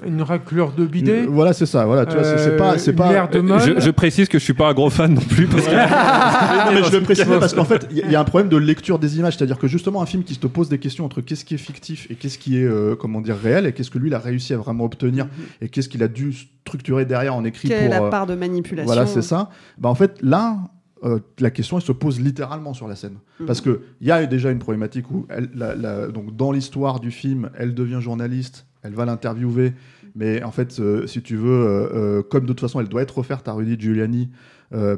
[0.05, 1.23] Une raclure de bidet.
[1.23, 3.61] une- voilà c'est ça voilà tu vois c'est- Euh, pas c'est une pas de mode.
[3.61, 5.71] Je, je précise que je suis pas un gros fan non plus parce que
[6.65, 8.23] non, mais je vais préciser parce qu'en fait, il y, a- il y a un
[8.25, 9.37] problème de lecture des images.
[9.37, 12.07] C'est-à-dire que justement, un film qui te pose des questions entre qu'est-ce qui est fictif
[12.11, 14.53] et qu'est-ce qui est, euh, comment dire, réel, et qu'est-ce que lui, il a réussi
[14.53, 15.27] à vraiment obtenir,
[15.61, 16.33] et qu'est-ce qu'il a dû
[16.65, 18.01] structurer derrière en écrit Quelle est pour.
[18.01, 19.49] la euh, part de manipulation voilà, c'est ça.
[19.77, 20.57] Bah, en fait, là,
[21.03, 23.17] euh, la question, elle se pose littéralement sur la scène.
[23.39, 23.45] Mhm.
[23.45, 27.11] Parce qu'il y a déjà une problématique où, elle, la- la- donc, dans l'histoire du
[27.11, 29.73] film, elle devient journaliste, elle va l'interviewer,
[30.15, 33.17] mais en fait, euh, si tu veux, euh, comme de toute façon, elle doit être
[33.17, 34.29] offerte à Rudy Giuliani,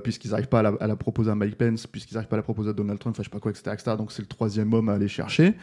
[0.03, 2.39] puisqu'ils n'arrivent pas à la, à la proposer à Mike Pence, puisqu'ils n'arrivent pas à
[2.39, 3.97] la proposer à Donald Trump, enfin, je sais pas quoi, etc., etc.
[3.97, 5.53] Donc, c'est le troisième homme à aller chercher.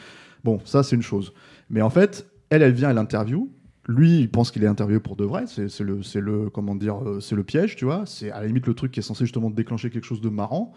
[0.44, 1.32] Bon, ça, c'est une chose.
[1.70, 3.50] Mais en fait, elle, elle vient à l'interview.
[3.88, 5.44] Lui, il pense qu'il est interviewé pour de vrai.
[5.46, 8.04] C'est le, le, comment dire, euh, c'est le piège, tu vois.
[8.06, 10.72] C'est à la limite le truc qui est censé justement déclencher quelque chose de marrant.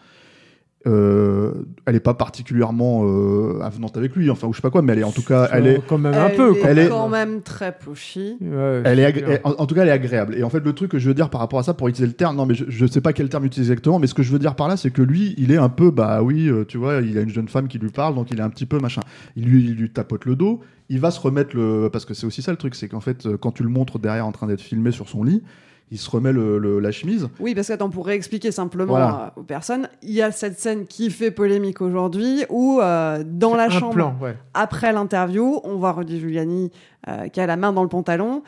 [0.88, 1.52] Euh,
[1.88, 4.93] elle est pas particulièrement euh, avenante avec lui, enfin ou je sais pas quoi, mais
[4.93, 6.56] elle est en tout cas, elle est, quand même un Elle peu.
[6.56, 6.62] est.
[6.63, 8.38] Elle est- quand même très pushy.
[8.39, 10.36] Ouais, elle est, agré- en, en tout cas, elle est agréable.
[10.36, 12.06] Et en fait, le truc que je veux dire par rapport à ça, pour utiliser
[12.08, 14.21] le terme, non, mais je, je sais pas quel terme utiliser exactement, mais ce que
[14.21, 16.65] je veux dire par là, c'est que lui, il est un peu, bah oui, euh,
[16.67, 18.67] tu vois, il a une jeune femme qui lui parle, donc il est un petit
[18.67, 19.02] peu machin.
[19.36, 20.62] Il lui, il lui tapote le dos.
[20.89, 23.28] Il va se remettre le, parce que c'est aussi ça le truc, c'est qu'en fait,
[23.41, 25.41] quand tu le montres derrière en train d'être filmé sur son lit,
[25.91, 27.28] il se remet le- le- la chemise.
[27.39, 29.34] Oui, parce que attends, pour réexpliquer simplement Voilà.
[29.38, 33.56] euh, aux personnes, il y a cette scène qui fait polémique aujourd'hui où euh, dans
[33.56, 34.36] la chambre, plan, ouais.
[34.54, 36.71] après l'interview, on voit Rudy Giuliani
[37.08, 38.41] euh, qui a la main dans le pantalon.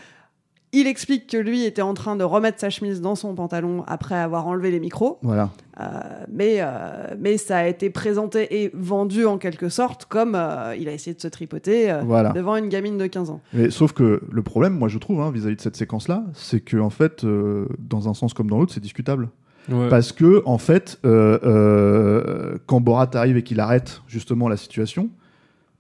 [0.73, 4.15] Il explique que lui était en train de remettre sa chemise dans son pantalon après
[4.15, 5.17] avoir enlevé les micros.
[5.21, 5.51] Voilà.
[5.79, 5.85] Euh,
[6.29, 10.89] mais, euh, mais ça a été présenté et vendu en quelque sorte comme euh, il
[10.89, 12.31] a essayé de se tripoter euh, Voilà.
[12.31, 13.39] devant une gamine de 15 ans.
[13.53, 16.75] Mais sauf que le problème, moi je trouve, hein, vis-à-vis de cette séquence-là, c'est que
[16.77, 19.29] en fait, euh, dans un sens comme dans l'autre, c'est discutable.
[19.71, 19.87] Ouais.
[19.89, 25.09] Parce que en fait, euh, euh, quand Borat arrive et qu'il arrête justement la situation,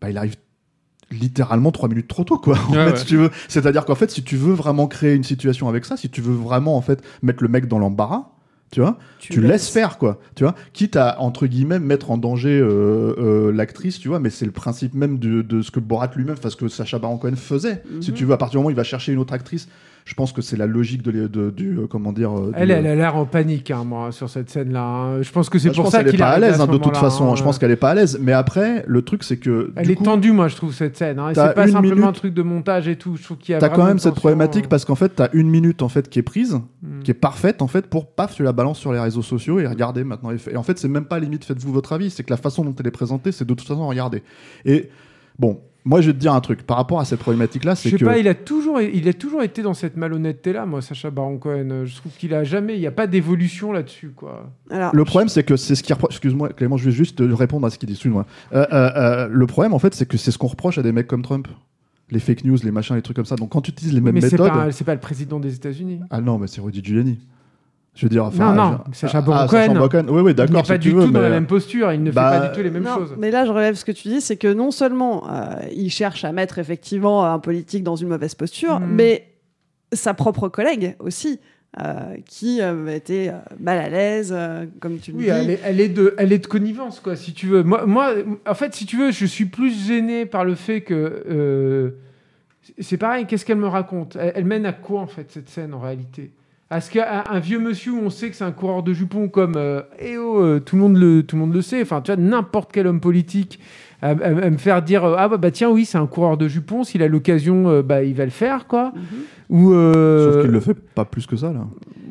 [0.01, 0.35] bah, il arrive
[1.11, 2.57] littéralement trois minutes trop tôt, quoi.
[2.69, 2.97] En Ouais, fait, ouais.
[2.97, 5.97] si tu veux, c'est-à-dire qu'en fait, si tu veux vraiment créer une situation avec ça,
[5.97, 8.29] si tu veux vraiment en fait mettre le mec dans l'embarras,
[8.71, 10.19] Tu vois, tu, laisses faire quoi.
[10.35, 14.29] Tu vois, quitte à entre guillemets mettre en danger euh, euh, l'actrice, tu vois, mais
[14.29, 17.37] c'est le principe même de, de ce que Borat lui-même, parce que Sacha Baron Cohen
[17.37, 17.81] faisait.
[18.01, 18.17] Si Mhm.
[18.17, 19.69] tu veux, à partir du moment où il va chercher une autre actrice,
[20.07, 22.31] je pense que c'est la logique de, du euh, comment dire.
[22.31, 24.81] euh, Elle, elle a l'air en panique, hein, moi, sur cette scène-là.
[24.81, 25.21] hein.
[25.21, 26.95] Je pense que c'est je pour ça qu'elle est pas à l'aise hein, de toute
[26.95, 27.35] façon.
[27.35, 28.17] Je pense qu'elle est pas à l'aise.
[28.21, 30.95] Mais après, le truc c'est que Elle du est coup, tendue, moi, je trouve, cette
[30.95, 31.19] scène.
[31.19, 31.31] Hein.
[31.35, 33.17] C'est pas simplement minute- un truc de montage et tout.
[33.17, 34.69] Je trouve qu'il y a T'as quand même cette problématique euh.
[34.69, 36.99] parce qu'en fait, t'as une minute en fait qui est prise, Mm.
[37.03, 39.67] qui est parfaite en fait pour paf, tu la balances sur les réseaux sociaux et
[39.67, 40.29] regardez maintenant.
[40.31, 42.73] Et en fait, c'est même pas limite, faites-vous votre avis, c'est que la façon dont
[42.79, 44.23] elle est présentée, c'est de toute façon regardez.
[44.63, 44.89] Et
[45.37, 47.89] bon, moi je vais te dire un truc par rapport à cette problématique-là, Je c'est
[47.91, 51.09] sais que pas, il a toujours, il a toujours été dans cette malhonnêteté-là, moi, Sacha
[51.09, 51.85] Baron Cohen.
[51.85, 54.51] Je trouve qu'il a jamais, il n'y a pas d'évolution là-dessus, quoi.
[54.69, 56.11] Alors, le problème, c'est que c'est ce qui reproche.
[56.11, 57.93] Excuse-moi, Clément, je vais juste te répondre à ce qu'il dit.
[57.93, 58.25] Excuse-moi.
[58.53, 60.91] Euh, euh, euh, le problème, en fait, c'est que c'est ce qu'on reproche à des
[60.91, 61.47] mecs comme Trump.
[62.09, 63.35] Les fake news, les machins, les trucs comme ça.
[63.35, 64.47] Donc quand tu utilises les mêmes mais méthodes.
[64.47, 65.99] pas, c'est pas le président des États-Unis.
[66.09, 67.19] Ah non, mais c'est Rudy Giuliani.
[67.97, 68.53] Je veux dire, enfin.
[68.53, 70.05] Non, non, je- Sacha ah, ah, Cohen.
[70.07, 70.63] Oui, oui, Il n'est d'accord.
[70.63, 71.91] pas si du veux, tout dans la même posture.
[71.91, 73.15] Il ne Bah, fait pas du tout les mêmes Non, choses.
[73.17, 76.23] Mais là, je relève ce que tu dis, c'est que non seulement euh, il cherche
[76.23, 78.87] à mettre effectivement un politique dans une mauvaise posture, Mhm.
[78.93, 79.27] mais
[79.93, 81.39] sa propre collègue aussi,
[81.81, 85.29] euh, qui euh, était euh, mal à l'aise, euh, comme tu le Oui, dis.
[85.31, 87.63] elle est, elle, est de, elle est de connivence, quoi, si tu veux.
[87.63, 88.13] Moi, moi,
[88.47, 90.93] en fait, si tu veux, je suis plus gêné par le fait que.
[91.27, 91.89] euh,
[92.79, 94.17] c'est pareil, qu'est-ce qu'elle me raconte?
[94.19, 96.31] Elle, elle mène à quoi, en fait, cette scène, en réalité?
[96.69, 99.29] À ce qu'un un vieux monsieur où on sait que c'est un coureur de jupons
[99.29, 99.53] comme.
[99.55, 101.81] euh, eh oh, euh, tout, le monde le, tout le monde le sait.
[101.81, 103.59] Enfin, tu vois, n'importe quel homme politique.
[104.01, 106.37] À, à- à me faire dire euh, ah bah, bah, tiens oui c'est un coureur
[106.37, 108.93] de jupons s'il a l'occasion euh, bah il va le faire quoi
[109.49, 111.61] ou euh, Sauf qu'il le fait pas plus que ça, là.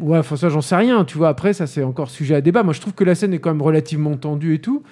[0.01, 1.29] Ouais, enfin ça j'en sais rien, tu vois.
[1.29, 2.65] Après ça c'est encore sujet à débat.
[2.65, 4.83] Moi je trouve que la scène est quand même relativement tendue et tout.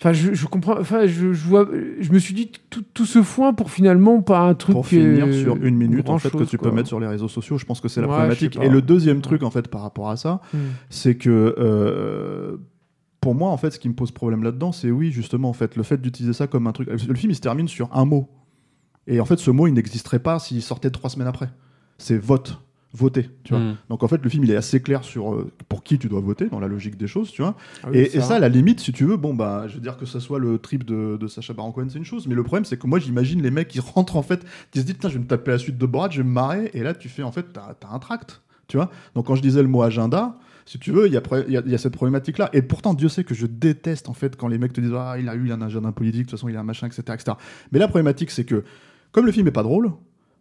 [0.00, 0.78] Enfin je, je comprends.
[0.78, 1.68] Enfin je, je vois.
[2.00, 4.72] Je me suis dit tout, tout ce foin pour finalement pas un truc.
[4.74, 6.70] Pour finir euh, sur une minute, en fait, que tu quoi.
[6.70, 8.56] peux mettre sur les réseaux sociaux, je pense que c'est la Ouais, problématique.
[8.62, 10.58] Et le deuxième truc, en fait, par rapport à ça, Hmm.
[10.88, 12.56] c'est que euh,
[13.20, 15.74] pour moi, en fait, ce qui me pose problème là-dedans, c'est oui, justement, en fait,
[15.76, 16.88] le fait d'utiliser ça comme un truc.
[16.88, 18.28] Le film, il se termine sur un mot.
[19.08, 21.48] Et en fait, ce mot, il n'existerait pas s'il sortait trois semaines après.
[21.98, 22.60] C'est vote.
[22.94, 23.62] Voter, tu vois.
[23.62, 23.76] Mm.
[23.90, 26.20] Donc en fait, le film, il est assez clair sur euh, pour qui tu dois
[26.20, 27.54] voter dans la logique des choses, tu vois.
[27.84, 28.36] Ah oui, et, et ça.
[28.36, 30.58] à la limite, si tu veux, bon, bah, je veux dire que ça soit le
[30.58, 32.26] trip de, de Sacha Baron Cohen, c'est une chose.
[32.26, 34.84] Mais le problème, c'est que moi, j'imagine les mecs qui rentrent, en fait, qui se
[34.86, 36.70] disent, tiens, je vais me taper la suite de Borat, je vais me marrer.
[36.72, 38.90] Et là, tu fais, en fait, t'as as un tract, tu vois.
[39.14, 41.56] Donc quand je disais le mot agenda, si tu veux, il y a, il y
[41.58, 42.48] a- il y a cette problématique-là.
[42.54, 45.16] Et pourtant, Dieu sait que je déteste, en fait, quand les mecs te disent, ah,
[45.18, 47.36] il a eu un agenda politique, de toute façon, il a un machin, etc., etc.
[47.70, 48.64] Mais la problématique, c'est que,
[49.12, 49.92] comme le film est pas drôle,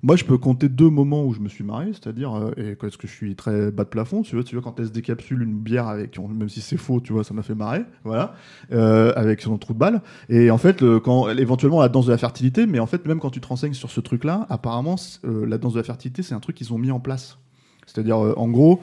[0.03, 2.87] moi, je peux compter deux moments où je me suis marré, c'est-à-dire, euh, et que
[2.87, 5.57] je suis très bas de plafond, tu vois, tu vois quand elle se décapsule une
[5.57, 8.35] bière avec, même si c'est faux, tu vois, ça m'a fait marrer, voilà,
[8.71, 10.01] euh, avec son trou de balle.
[10.29, 13.31] Et en fait, quand éventuellement la danse de la fertilité, mais en fait, même quand
[13.31, 16.39] tu te renseignes sur ce truc-là, apparemment, euh, la danse de la fertilité, c'est un
[16.39, 17.39] truc qu'ils ont mis en place.
[17.87, 18.81] C'est-à-dire, euh, en gros,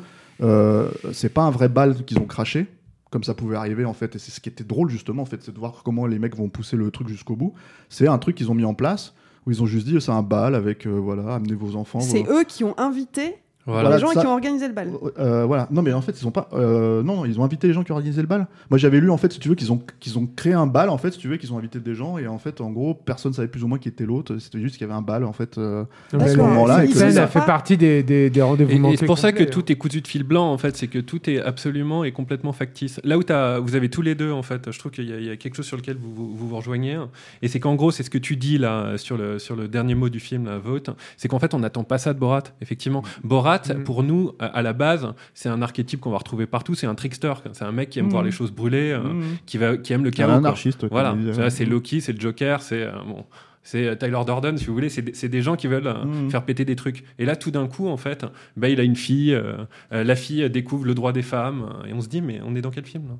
[1.13, 2.67] c'est pas un vrai bal qu'ils ont craché.
[3.11, 5.41] Comme ça pouvait arriver en fait, et c'est ce qui était drôle justement en fait,
[5.41, 7.55] c'est de voir comment les mecs vont pousser le truc jusqu'au bout.
[7.89, 9.15] C'est un truc qu'ils ont mis en place
[9.47, 12.01] où ils ont juste dit c'est un bal avec euh, voilà amenez vos enfants.
[12.01, 14.91] C'est eux qui ont invité Voilà, les gens ça- qui ont organisé le bal.
[15.19, 15.69] euh, voilà.
[15.71, 16.49] Non, mais en fait, ils ont pas.
[16.53, 18.47] euh, non, non, ils ont invité les gens qui ont organisé le bal.
[18.71, 20.91] Moi, j'avais lu en fait, si tu veux, qu'ils ont qu'ils ont créé un bal
[20.91, 22.93] en fait, si tu veux, qu'ils ont invité des gens et en fait, en gros,
[22.95, 24.37] personne savait plus ou moins qui était l'autre.
[24.39, 26.87] C'était juste qu'il y avait un bal en fait euh, à ce le- moment-là.
[26.89, 29.39] ça- elle fait partie des, des, des rendez-vous Et, et manqués c'est pour ça que
[29.39, 29.61] complets, hein.
[29.61, 32.53] tout est cousu de fil blanc, en fait, c'est que tout est absolument et complètement
[32.53, 33.01] factice.
[33.05, 35.19] Là où t'as- vous avez tous les deux, en fait, je trouve qu'il y, a-
[35.19, 36.99] il y a quelque chose sur lequel vous vous, vous, vous rejoignez.
[37.43, 39.95] Et c'est qu'en gros, c'est ce que tu dis là sur le, sur le dernier
[39.95, 43.03] mot du film, la vote, c'est qu'en fait, on n'attend pas ça de Borat, effectivement.
[43.23, 43.85] Borat, Mm.
[43.85, 47.33] pour nous, à, la base, c'est un archétype qu'on va retrouver partout, c'est un trickster.
[47.53, 48.11] C'est un mec qui aime Mm.
[48.11, 49.23] voir les choses brûler, euh, Mm.
[49.47, 50.29] qui, va, qui aime le Un chaos.
[50.29, 50.37] quoi.
[50.39, 51.17] anarchiste, Voilà,
[51.51, 52.83] c'est Loki, c'est le Joker, c'est.
[52.83, 53.25] euh, bon.
[53.67, 56.29] C'est euh, Tyler Durden, si vous voulez, c'est des, gens qui veulent Mm.
[56.31, 57.03] faire péter des trucs.
[57.19, 58.27] Et là, tout d'un coup, en fait,
[58.59, 59.55] bah, il a une fille, euh,
[59.91, 62.71] la fille découvre le droit des femmes, et on se dit, mais on est dans
[62.71, 63.15] quel film là?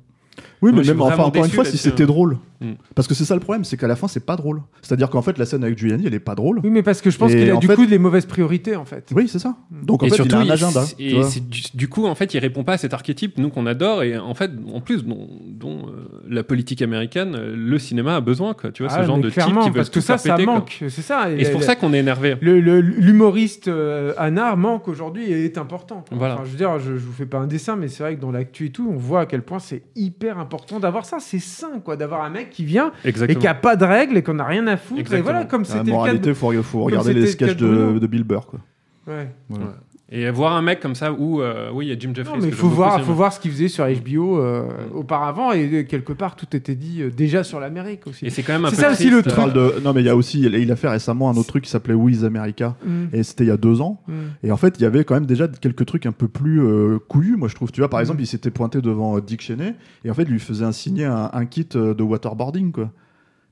[0.61, 2.37] Oui, Moi, mais même enfin encore une fois, si c'était drôle,
[2.71, 2.75] Mm.
[2.95, 4.61] parce que c'est ça le problème, c'est qu'à la fin, c'est pas drôle.
[4.81, 6.59] C'est-à-dire qu'en fait, la scène avec Giuliani, elle est pas drôle.
[6.63, 8.75] Oui, mais parce que je pense Et qu'il a du fait- coup des mauvaises priorités
[8.75, 9.09] en fait.
[9.15, 9.55] Oui, c'est ça.
[9.71, 10.83] Donc en et fait, surtout, il a un agenda.
[10.99, 11.23] et tu vois.
[11.25, 14.03] c'est du, du coup, en fait, il répond pas à cet archétype, nous qu'on adore,
[14.03, 18.21] et en fait, en plus, dont, dont, euh, la politique américaine, euh, le cinéma a
[18.21, 18.71] besoin, quoi.
[18.71, 20.33] Tu vois, Ah, ce genre mais de type qui veut parce que tout ça, faire
[20.33, 20.55] ça péter, quoi.
[20.55, 20.77] manque.
[20.89, 21.31] C'est ça.
[21.31, 22.35] Et c'est pour ça qu'on est énervé.
[22.41, 26.03] L'humoriste euh, Anard manque aujourd'hui et est important.
[26.07, 26.17] quoi.
[26.17, 26.35] Voilà.
[26.35, 28.21] Enfin, je veux dire, je, je vous fais pas un dessin, mais c'est vrai que
[28.21, 31.17] dans l'actu et tout, on voit à quel point c'est hyper important d'avoir ça.
[31.19, 33.39] C'est sain, quoi, d'avoir un mec qui vient et Exactement.
[33.39, 34.97] qui a pas de règles et qu'on a rien à foutre.
[34.97, 35.31] Et Exactement.
[35.31, 36.33] voilà, comme La c'était le cas moralité, de...
[36.33, 38.47] faut, faut regarder les sketchs de, de Bill Burr.
[38.47, 38.59] Quoi.
[39.07, 39.29] Ouais.
[39.49, 39.65] Voilà.
[40.11, 42.35] Et voir un mec comme ça où, euh, oui, il y a Jim Jeffries.
[42.37, 45.67] Non, mais il faut voir, faut voir ce qu'il faisait sur HBO euh, auparavant et
[45.73, 48.23] euh, quelque part tout était dit euh, déjà sur l'Amérique aussi.
[48.23, 49.51] Et c'est quand même un peu ça aussi le truc.
[49.51, 49.81] de...
[49.83, 51.95] Non, mais il y a aussi, il a fait récemment un autre truc qui s'appelait
[51.95, 53.05] Wiz America, Mm.
[53.13, 53.99] et c'était il y a deux ans.
[54.07, 54.13] Mm.
[54.43, 56.99] Et en fait, il y avait quand même déjà quelques trucs un peu plus euh,
[57.09, 57.71] couillus, moi je trouve.
[57.71, 58.01] Tu vois, par Mm.
[58.01, 61.05] exemple, il s'était pointé devant Dick Cheney, et en fait, il lui faisait un signer
[61.05, 62.91] un, un kit de waterboarding, quoi.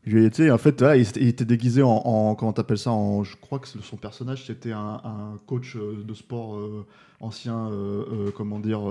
[0.05, 3.37] Lui en fait, là, il, il était déguisé en, en comment t'appelles ça en, Je
[3.37, 6.85] crois que son personnage, c'était un, un coach euh, de sport euh,
[7.21, 8.81] ancien, euh, euh, comment dire,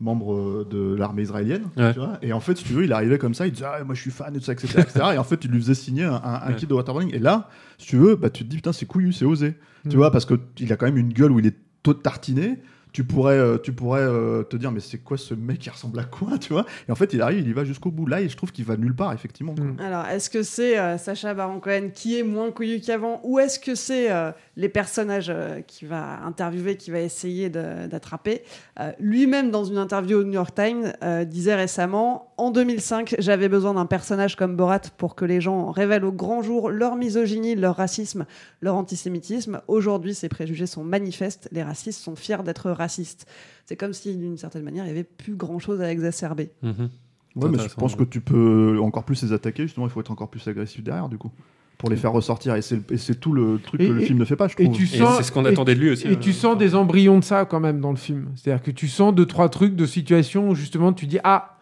[0.00, 1.64] membre de l'armée israélienne.
[1.76, 1.92] Ouais.
[1.92, 3.82] Tu vois et en fait, si tu veux, il arrivait comme ça, il disait ah,
[3.84, 4.78] moi je suis fan et tout ça, etc.
[4.80, 5.00] etc.
[5.14, 6.56] et en fait, il lui faisait signer un, un- un Ouais.
[6.56, 7.14] kit de waterboarding.
[7.14, 7.48] Et là,
[7.78, 9.54] si tu veux, bah, tu te dis putain, c'est couillu, c'est osé.
[9.84, 9.88] Mm.
[9.90, 12.58] Tu vois, parce qu'il a quand même une gueule où il est tout tartiné.
[12.96, 15.98] Tu pourrais, euh, tu pourrais euh, te dire, mais c'est quoi ce mec qui ressemble
[15.98, 16.64] à quoi, tu vois?
[16.88, 18.06] Et en fait, il arrive, il y va jusqu'au bout.
[18.06, 19.54] Là, et je trouve qu'il va nulle part, effectivement.
[19.54, 19.64] quoi.
[19.66, 19.80] Mm.
[19.80, 23.20] Alors, est-ce que c'est euh, Sacha Baron Cohen qui est moins couillu qu'avant?
[23.22, 28.44] Ou est-ce que c'est euh, les personnages euh, qu'il va interviewer, qui va essayer d'attraper?
[28.80, 33.48] Euh, Lui-même, dans une interview au New York Times, euh, disait récemment En 2005, j'avais
[33.48, 37.54] besoin d'un personnage comme Borat pour que les gens révèlent au grand jour leur misogynie,
[37.54, 38.26] leur racisme,
[38.60, 39.62] leur antisémitisme.
[39.68, 41.48] Aujourd'hui, ces préjugés sont manifestes.
[41.50, 43.26] Les racistes sont fiers d'être racistes.
[43.64, 46.50] C'est comme si, d'une certaine manière, il n'y avait plus grand-chose à exacerber.
[46.62, 46.90] Mhm.
[47.36, 50.10] Ouais, mais je pense que tu peux encore plus les attaquer, justement, il faut être
[50.10, 51.30] encore plus agressif derrière, du coup,
[51.78, 52.54] pour les faire ressortir.
[52.54, 54.64] Et c'est tout le truc Et- que le et- film ne fait pas, je Et
[54.64, 54.76] trouve.
[54.76, 56.58] tu Et sens, c'est ce qu'on attendait de lui tu- aussi, Et euh, tu sens
[56.58, 58.28] des embryons de ça quand même dans le film.
[58.34, 61.55] C'est-à-dire que tu sens deux trois trucs de situations où justement tu dis ah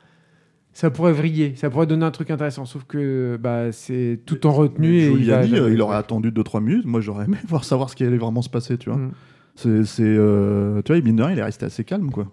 [0.74, 2.66] ça pourrait vriller, ça pourrait donner un truc intéressant.
[2.66, 6.84] Sauf que bah c'est tout en retenue et il, va aurait attendu 2-3 minutes.
[6.84, 8.98] Moi, j'aurais aimé voir savoir ce qui allait vraiment se passer, tu vois.
[8.98, 9.12] Mm.
[9.54, 12.26] C'est, c'est, euh, tu vois, mine de rien, il est resté assez calme, quoi.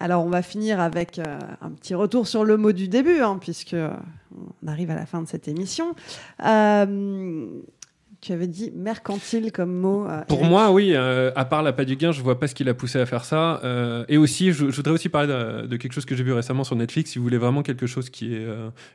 [0.00, 3.38] Alors, on va finir avec euh, un petit retour sur le mot du début, hein,
[3.40, 3.90] puisque euh,
[4.62, 5.94] on arrive à la fin de cette émission.
[6.44, 7.48] Euh,
[8.24, 10.06] tu avais dit mercantile comme mot.
[10.08, 10.50] euh, Pour Eric.
[10.50, 12.98] moi, oui, euh, à part l'appât du gain, je vois pas ce qui l'a poussé
[12.98, 13.60] à faire ça.
[13.64, 16.32] Euh, et aussi, je, je voudrais aussi parler de, de quelque chose que j'ai vu
[16.32, 17.10] récemment sur Netflix.
[17.10, 18.46] Si vous voulez vraiment quelque chose qui est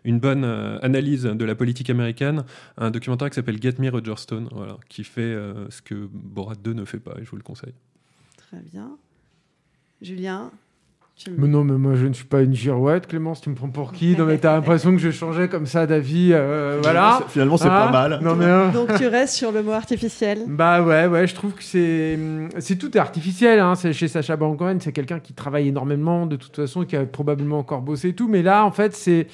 [0.03, 2.43] une bonne analyse de la politique américaine,
[2.77, 5.35] un documentaire qui s'appelle Get Me Roger Stone, voilà, qui fait
[5.69, 7.73] ce que Borat 2 ne fait pas, et je vous le conseille.
[8.37, 8.97] Très bien.
[10.01, 10.51] Julien?
[11.37, 13.91] Mais non, mais moi je ne suis pas une girouette, Clémence, tu me prends pour
[13.91, 14.15] qui?
[14.15, 17.21] Non, mais t'as l'impression que je changeais comme ça d'avis, euh, voilà.
[17.27, 18.19] Finalement, c'est Ah, pas mal.
[18.23, 18.45] Non, mais.
[18.45, 20.39] euh, Donc, tu restes sur le mot artificiel.
[20.47, 22.17] Bah ouais, ouais, je trouve que c'est
[22.59, 23.59] c'est tout est artificiel.
[23.59, 23.75] Hein.
[23.75, 27.05] C'est chez Sacha Baron Cohen, c'est quelqu'un qui travaille énormément de toute façon, qui a
[27.05, 28.27] probablement encore bossé et tout.
[28.29, 29.27] Mais là, en fait, c'est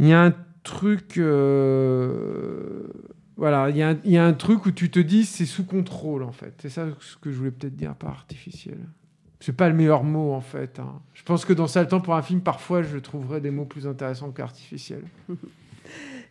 [0.00, 2.82] il y a un truc, euh,
[3.36, 5.46] voilà, il y, a un- il y a un truc où tu te dis c'est
[5.46, 6.54] sous contrôle en fait.
[6.60, 8.78] C'est ça ce que je voulais peut-être dire par artificiel.
[9.40, 10.78] C'est pas le meilleur mot en fait.
[10.80, 10.94] hein.
[11.14, 13.64] Je pense que dans ça le temps pour un film, parfois, je trouverais des mots
[13.66, 15.02] plus intéressants qu'artificiel.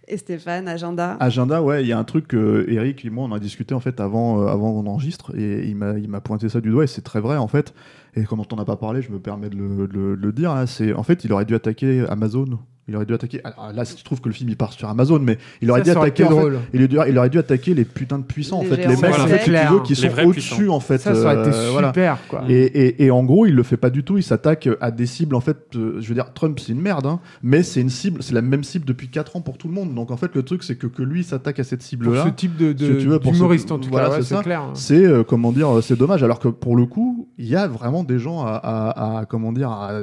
[0.09, 1.17] Et Stéphane, agenda?
[1.19, 3.81] Agenda, ouais, il y a un truc que Eric et moi on a discuté en
[3.81, 6.85] fait avant, euh, avant qu'on enregistre et il m'a, il m'a pointé ça du doigt
[6.85, 7.73] et c'est très vrai en fait.
[8.15, 10.25] Et comme on n'en a pas parlé, je me permets de le, de le- de
[10.27, 10.53] le dire.
[10.55, 12.45] là, c'est en fait, il aurait dû attaquer Amazon.
[12.89, 13.41] Il aurait dû attaquer.
[13.43, 15.83] Alors là, je trouve que le film il part sur Amazon, mais il aurait Ça,
[15.83, 16.23] dû ça aurait attaquer.
[16.23, 16.59] été en fait, drôle.
[16.73, 18.87] il, aurait dû, il aurait dû attaquer les putains de puissants Les en fait, les
[18.87, 19.73] mecs Voilà, en fait, c'est si tu clair.
[19.73, 20.97] veux, qui Les sont au-dessus en fait.
[20.99, 21.89] Ça, ça aurait été euh, voilà.
[21.89, 22.43] super quoi.
[22.47, 24.17] Et, et- et en gros, il le fait pas du tout.
[24.17, 25.35] Il s'attaque à des cibles.
[25.35, 28.23] En fait, euh, je veux dire, Trump, c'est une merde, hein, mais c'est une cible,
[28.23, 29.93] c'est la même cible depuis 4 ans pour tout le monde.
[29.93, 32.23] Donc en fait, le truc, c'est que, que lui s'attaque à cette cible-là.
[32.23, 34.21] ce type de, de- si tu veux, pour ce- d'humoriste en tout voilà, cas, ouais,
[34.23, 34.61] c'est clair.
[34.61, 34.71] hein.
[34.75, 36.23] C'est euh, comment dire, c'est dommage.
[36.23, 39.51] Alors que pour le coup, il y a vraiment des gens à, à- à, comment
[39.51, 40.01] dire, à, à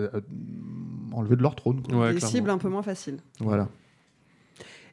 [1.14, 1.82] enlever de leur trône.
[1.82, 1.96] quoi.
[1.96, 2.30] Ouais, des clairement.
[2.32, 3.18] cibles un peu moins faciles.
[3.40, 3.68] Voilà.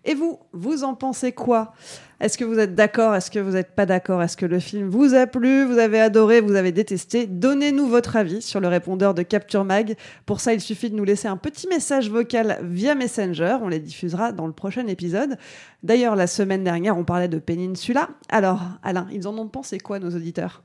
[0.03, 1.73] Et vous, vous en pensez quoi?
[2.19, 3.13] Est-ce que vous êtes d'accord?
[3.13, 4.23] Est-ce que vous n'êtes pas d'accord?
[4.23, 5.63] Est-ce que le film vous a plu?
[5.63, 6.41] Vous avez adoré?
[6.41, 7.27] Vous avez détesté?
[7.27, 9.95] Donnez-nous votre avis sur le répondeur de Capture Mag.
[10.25, 13.57] Pour ça, il suffit de nous laisser un petit message vocal via Messenger.
[13.61, 15.37] On les diffusera dans le prochain épisode.
[15.83, 18.09] D'ailleurs, la semaine dernière, on parlait de Peninsula.
[18.29, 20.63] Alors, Alain, ils en ont pensé quoi, nos auditeurs?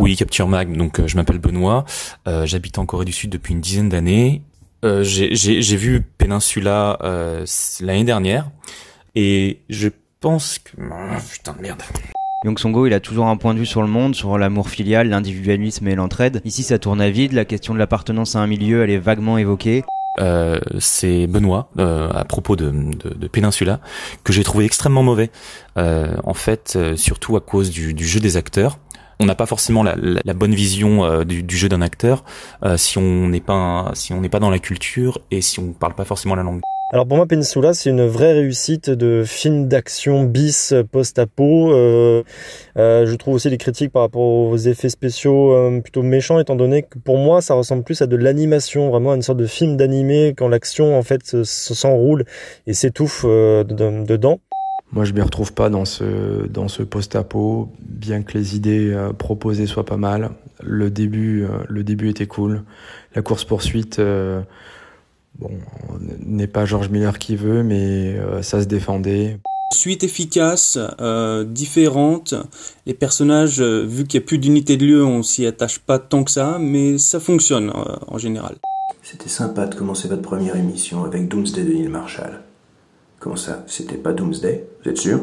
[0.00, 0.76] Oui, Capture Mag.
[0.76, 1.84] Donc, euh, je m'appelle Benoît.
[2.26, 4.42] Euh, J'habite en Corée du Sud depuis une dizaine d'années.
[4.84, 7.46] Euh, J'ai vu Peninsula euh,
[7.80, 8.50] l'année dernière
[9.14, 9.88] et je
[10.20, 11.82] pense que ah, putain de merde.
[12.44, 15.08] Yong Songo, il a toujours un point de vue sur le monde, sur l'amour filial,
[15.08, 16.42] l'individualisme et l'entraide.
[16.44, 19.38] Ici, ça tourne à vide, la question de l'appartenance à un milieu, elle est vaguement
[19.38, 19.84] évoquée.
[20.20, 23.80] Euh, c'est Benoît euh, à propos de, de, de Peninsula
[24.24, 25.30] que j'ai trouvé extrêmement mauvais.
[25.78, 28.78] Euh, en fait, euh, surtout à cause du, du jeu des acteurs.
[29.22, 29.94] On n'a pas forcément la,
[30.34, 32.24] bonne vision euh, du, jeu d'un acteur
[32.64, 35.72] euh, si on n'est pas si on n'est pas dans la culture et si on
[35.72, 36.60] parle pas forcément la langue.
[36.92, 41.72] Alors pour moi, Peninsula, c'est une vraie réussite de film d'action bis post-apo.
[41.72, 42.24] Euh,
[42.76, 46.56] euh, je trouve aussi les critiques par rapport aux effets spéciaux euh, plutôt méchants, étant
[46.56, 49.46] donné que pour moi, ça ressemble plus à de l'animation, vraiment à une sorte de
[49.46, 52.24] film d'animé quand l'action en fait se- se- s'enroule
[52.66, 54.40] et s'étouffe euh, dedans.
[54.92, 59.14] Moi, je m'y retrouve pas dans ce, dans ce post-apo, bien que les idées euh,
[59.14, 60.32] proposées soient pas mal.
[60.62, 62.62] Le début, euh, le début était cool.
[63.14, 64.42] La course-poursuite, euh,
[65.38, 65.50] bon,
[66.20, 69.38] n'est pas George Miller qui veut, mais euh, ça se défendait.
[69.72, 72.34] Suite efficace, euh, différente.
[72.84, 75.98] Les personnages, euh, vu qu'il n'y a plus d'unité de lieu, on s'y attache pas
[75.98, 78.56] tant que ça, mais ça fonctionne euh, en général.
[79.02, 82.40] C'était sympa de commencer votre première émission avec Doomsday de Neil Marshall.
[83.22, 84.66] Comment ça C'était pas Doomsday?
[84.82, 85.20] Vous êtes sûr?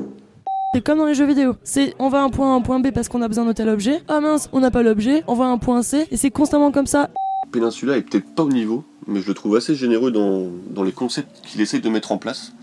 [0.73, 1.57] C'est comme dans les jeux vidéo.
[1.65, 3.51] C'est on va à un point A, un point B parce qu'on a besoin de
[3.51, 4.01] tel objet.
[4.07, 5.21] Ah mince, on n'a pas l'objet.
[5.27, 7.09] On va à un point C et c'est constamment comme ça.
[7.51, 10.93] Peninsula est peut-être pas au niveau, mais je le trouve assez généreux dans, dans les
[10.93, 12.53] concepts qu'il essaye de mettre en place.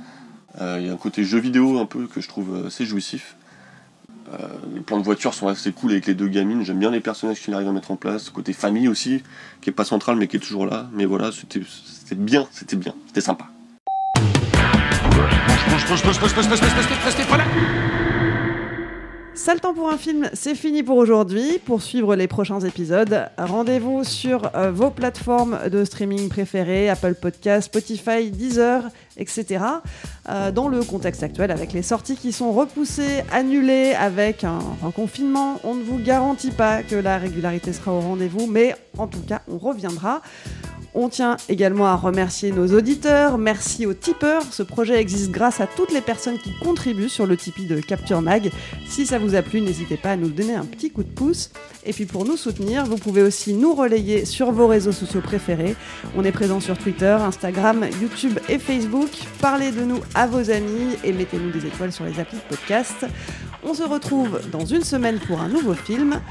[0.63, 3.37] Euh, Il y a un côté jeu vidéo un peu que je trouve assez jouissif.
[4.33, 4.39] Euh,
[4.75, 6.63] les plans de voiture sont assez cool avec les deux gamines.
[6.63, 8.31] J'aime bien les personnages qu'il arrive à mettre en place.
[8.31, 9.23] Côté famille aussi,
[9.61, 10.89] qui est pas central mais qui est toujours là.
[10.95, 13.49] Mais voilà, c'était c'était bien, c'était bien, c'était sympa.
[19.35, 21.61] Ça le temps pour un film, c'est fini pour aujourd'hui.
[21.65, 27.67] Pour suivre les prochains épisodes, rendez-vous sur euh, vos plateformes de streaming préférées, Apple Podcasts,
[27.67, 28.83] Spotify, Deezer,
[29.17, 29.65] etc.
[30.29, 35.61] Euh, dans le contexte actuel, avec les sorties qui sont repoussées, annulées, avec un confinement,
[35.63, 39.43] on ne vous garantit pas que la régularité sera au rendez-vous, mais en tout cas,
[39.49, 40.23] on reviendra.
[40.99, 43.37] On tient également à remercier nos auditeurs.
[43.37, 44.43] Merci aux tipeurs.
[44.51, 48.23] Ce projet existe grâce à toutes les personnes qui contribuent sur le Tipeee de Capture
[48.23, 48.51] Mag.
[48.89, 51.51] Si ça vous a plu, n'hésitez pas à nous donner un petit coup de pouce.
[51.85, 55.77] Et puis pour nous soutenir, vous pouvez aussi nous relayer sur vos réseaux sociaux préférés.
[56.17, 59.11] On est présent sur Twitter, Instagram, YouTube et Facebook.
[59.43, 63.05] Parlez de nous à vos amis et mettez-nous des étoiles sur les applis de podcast.
[63.63, 66.23] On se retrouve dans une semaine pour un nouveau film.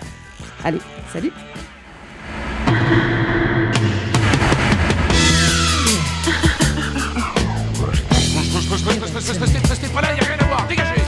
[0.64, 0.82] Allez,
[1.14, 1.32] salut
[8.86, 11.05] Restez, restez, restez, restez pas là, y a rien à voir, dégagez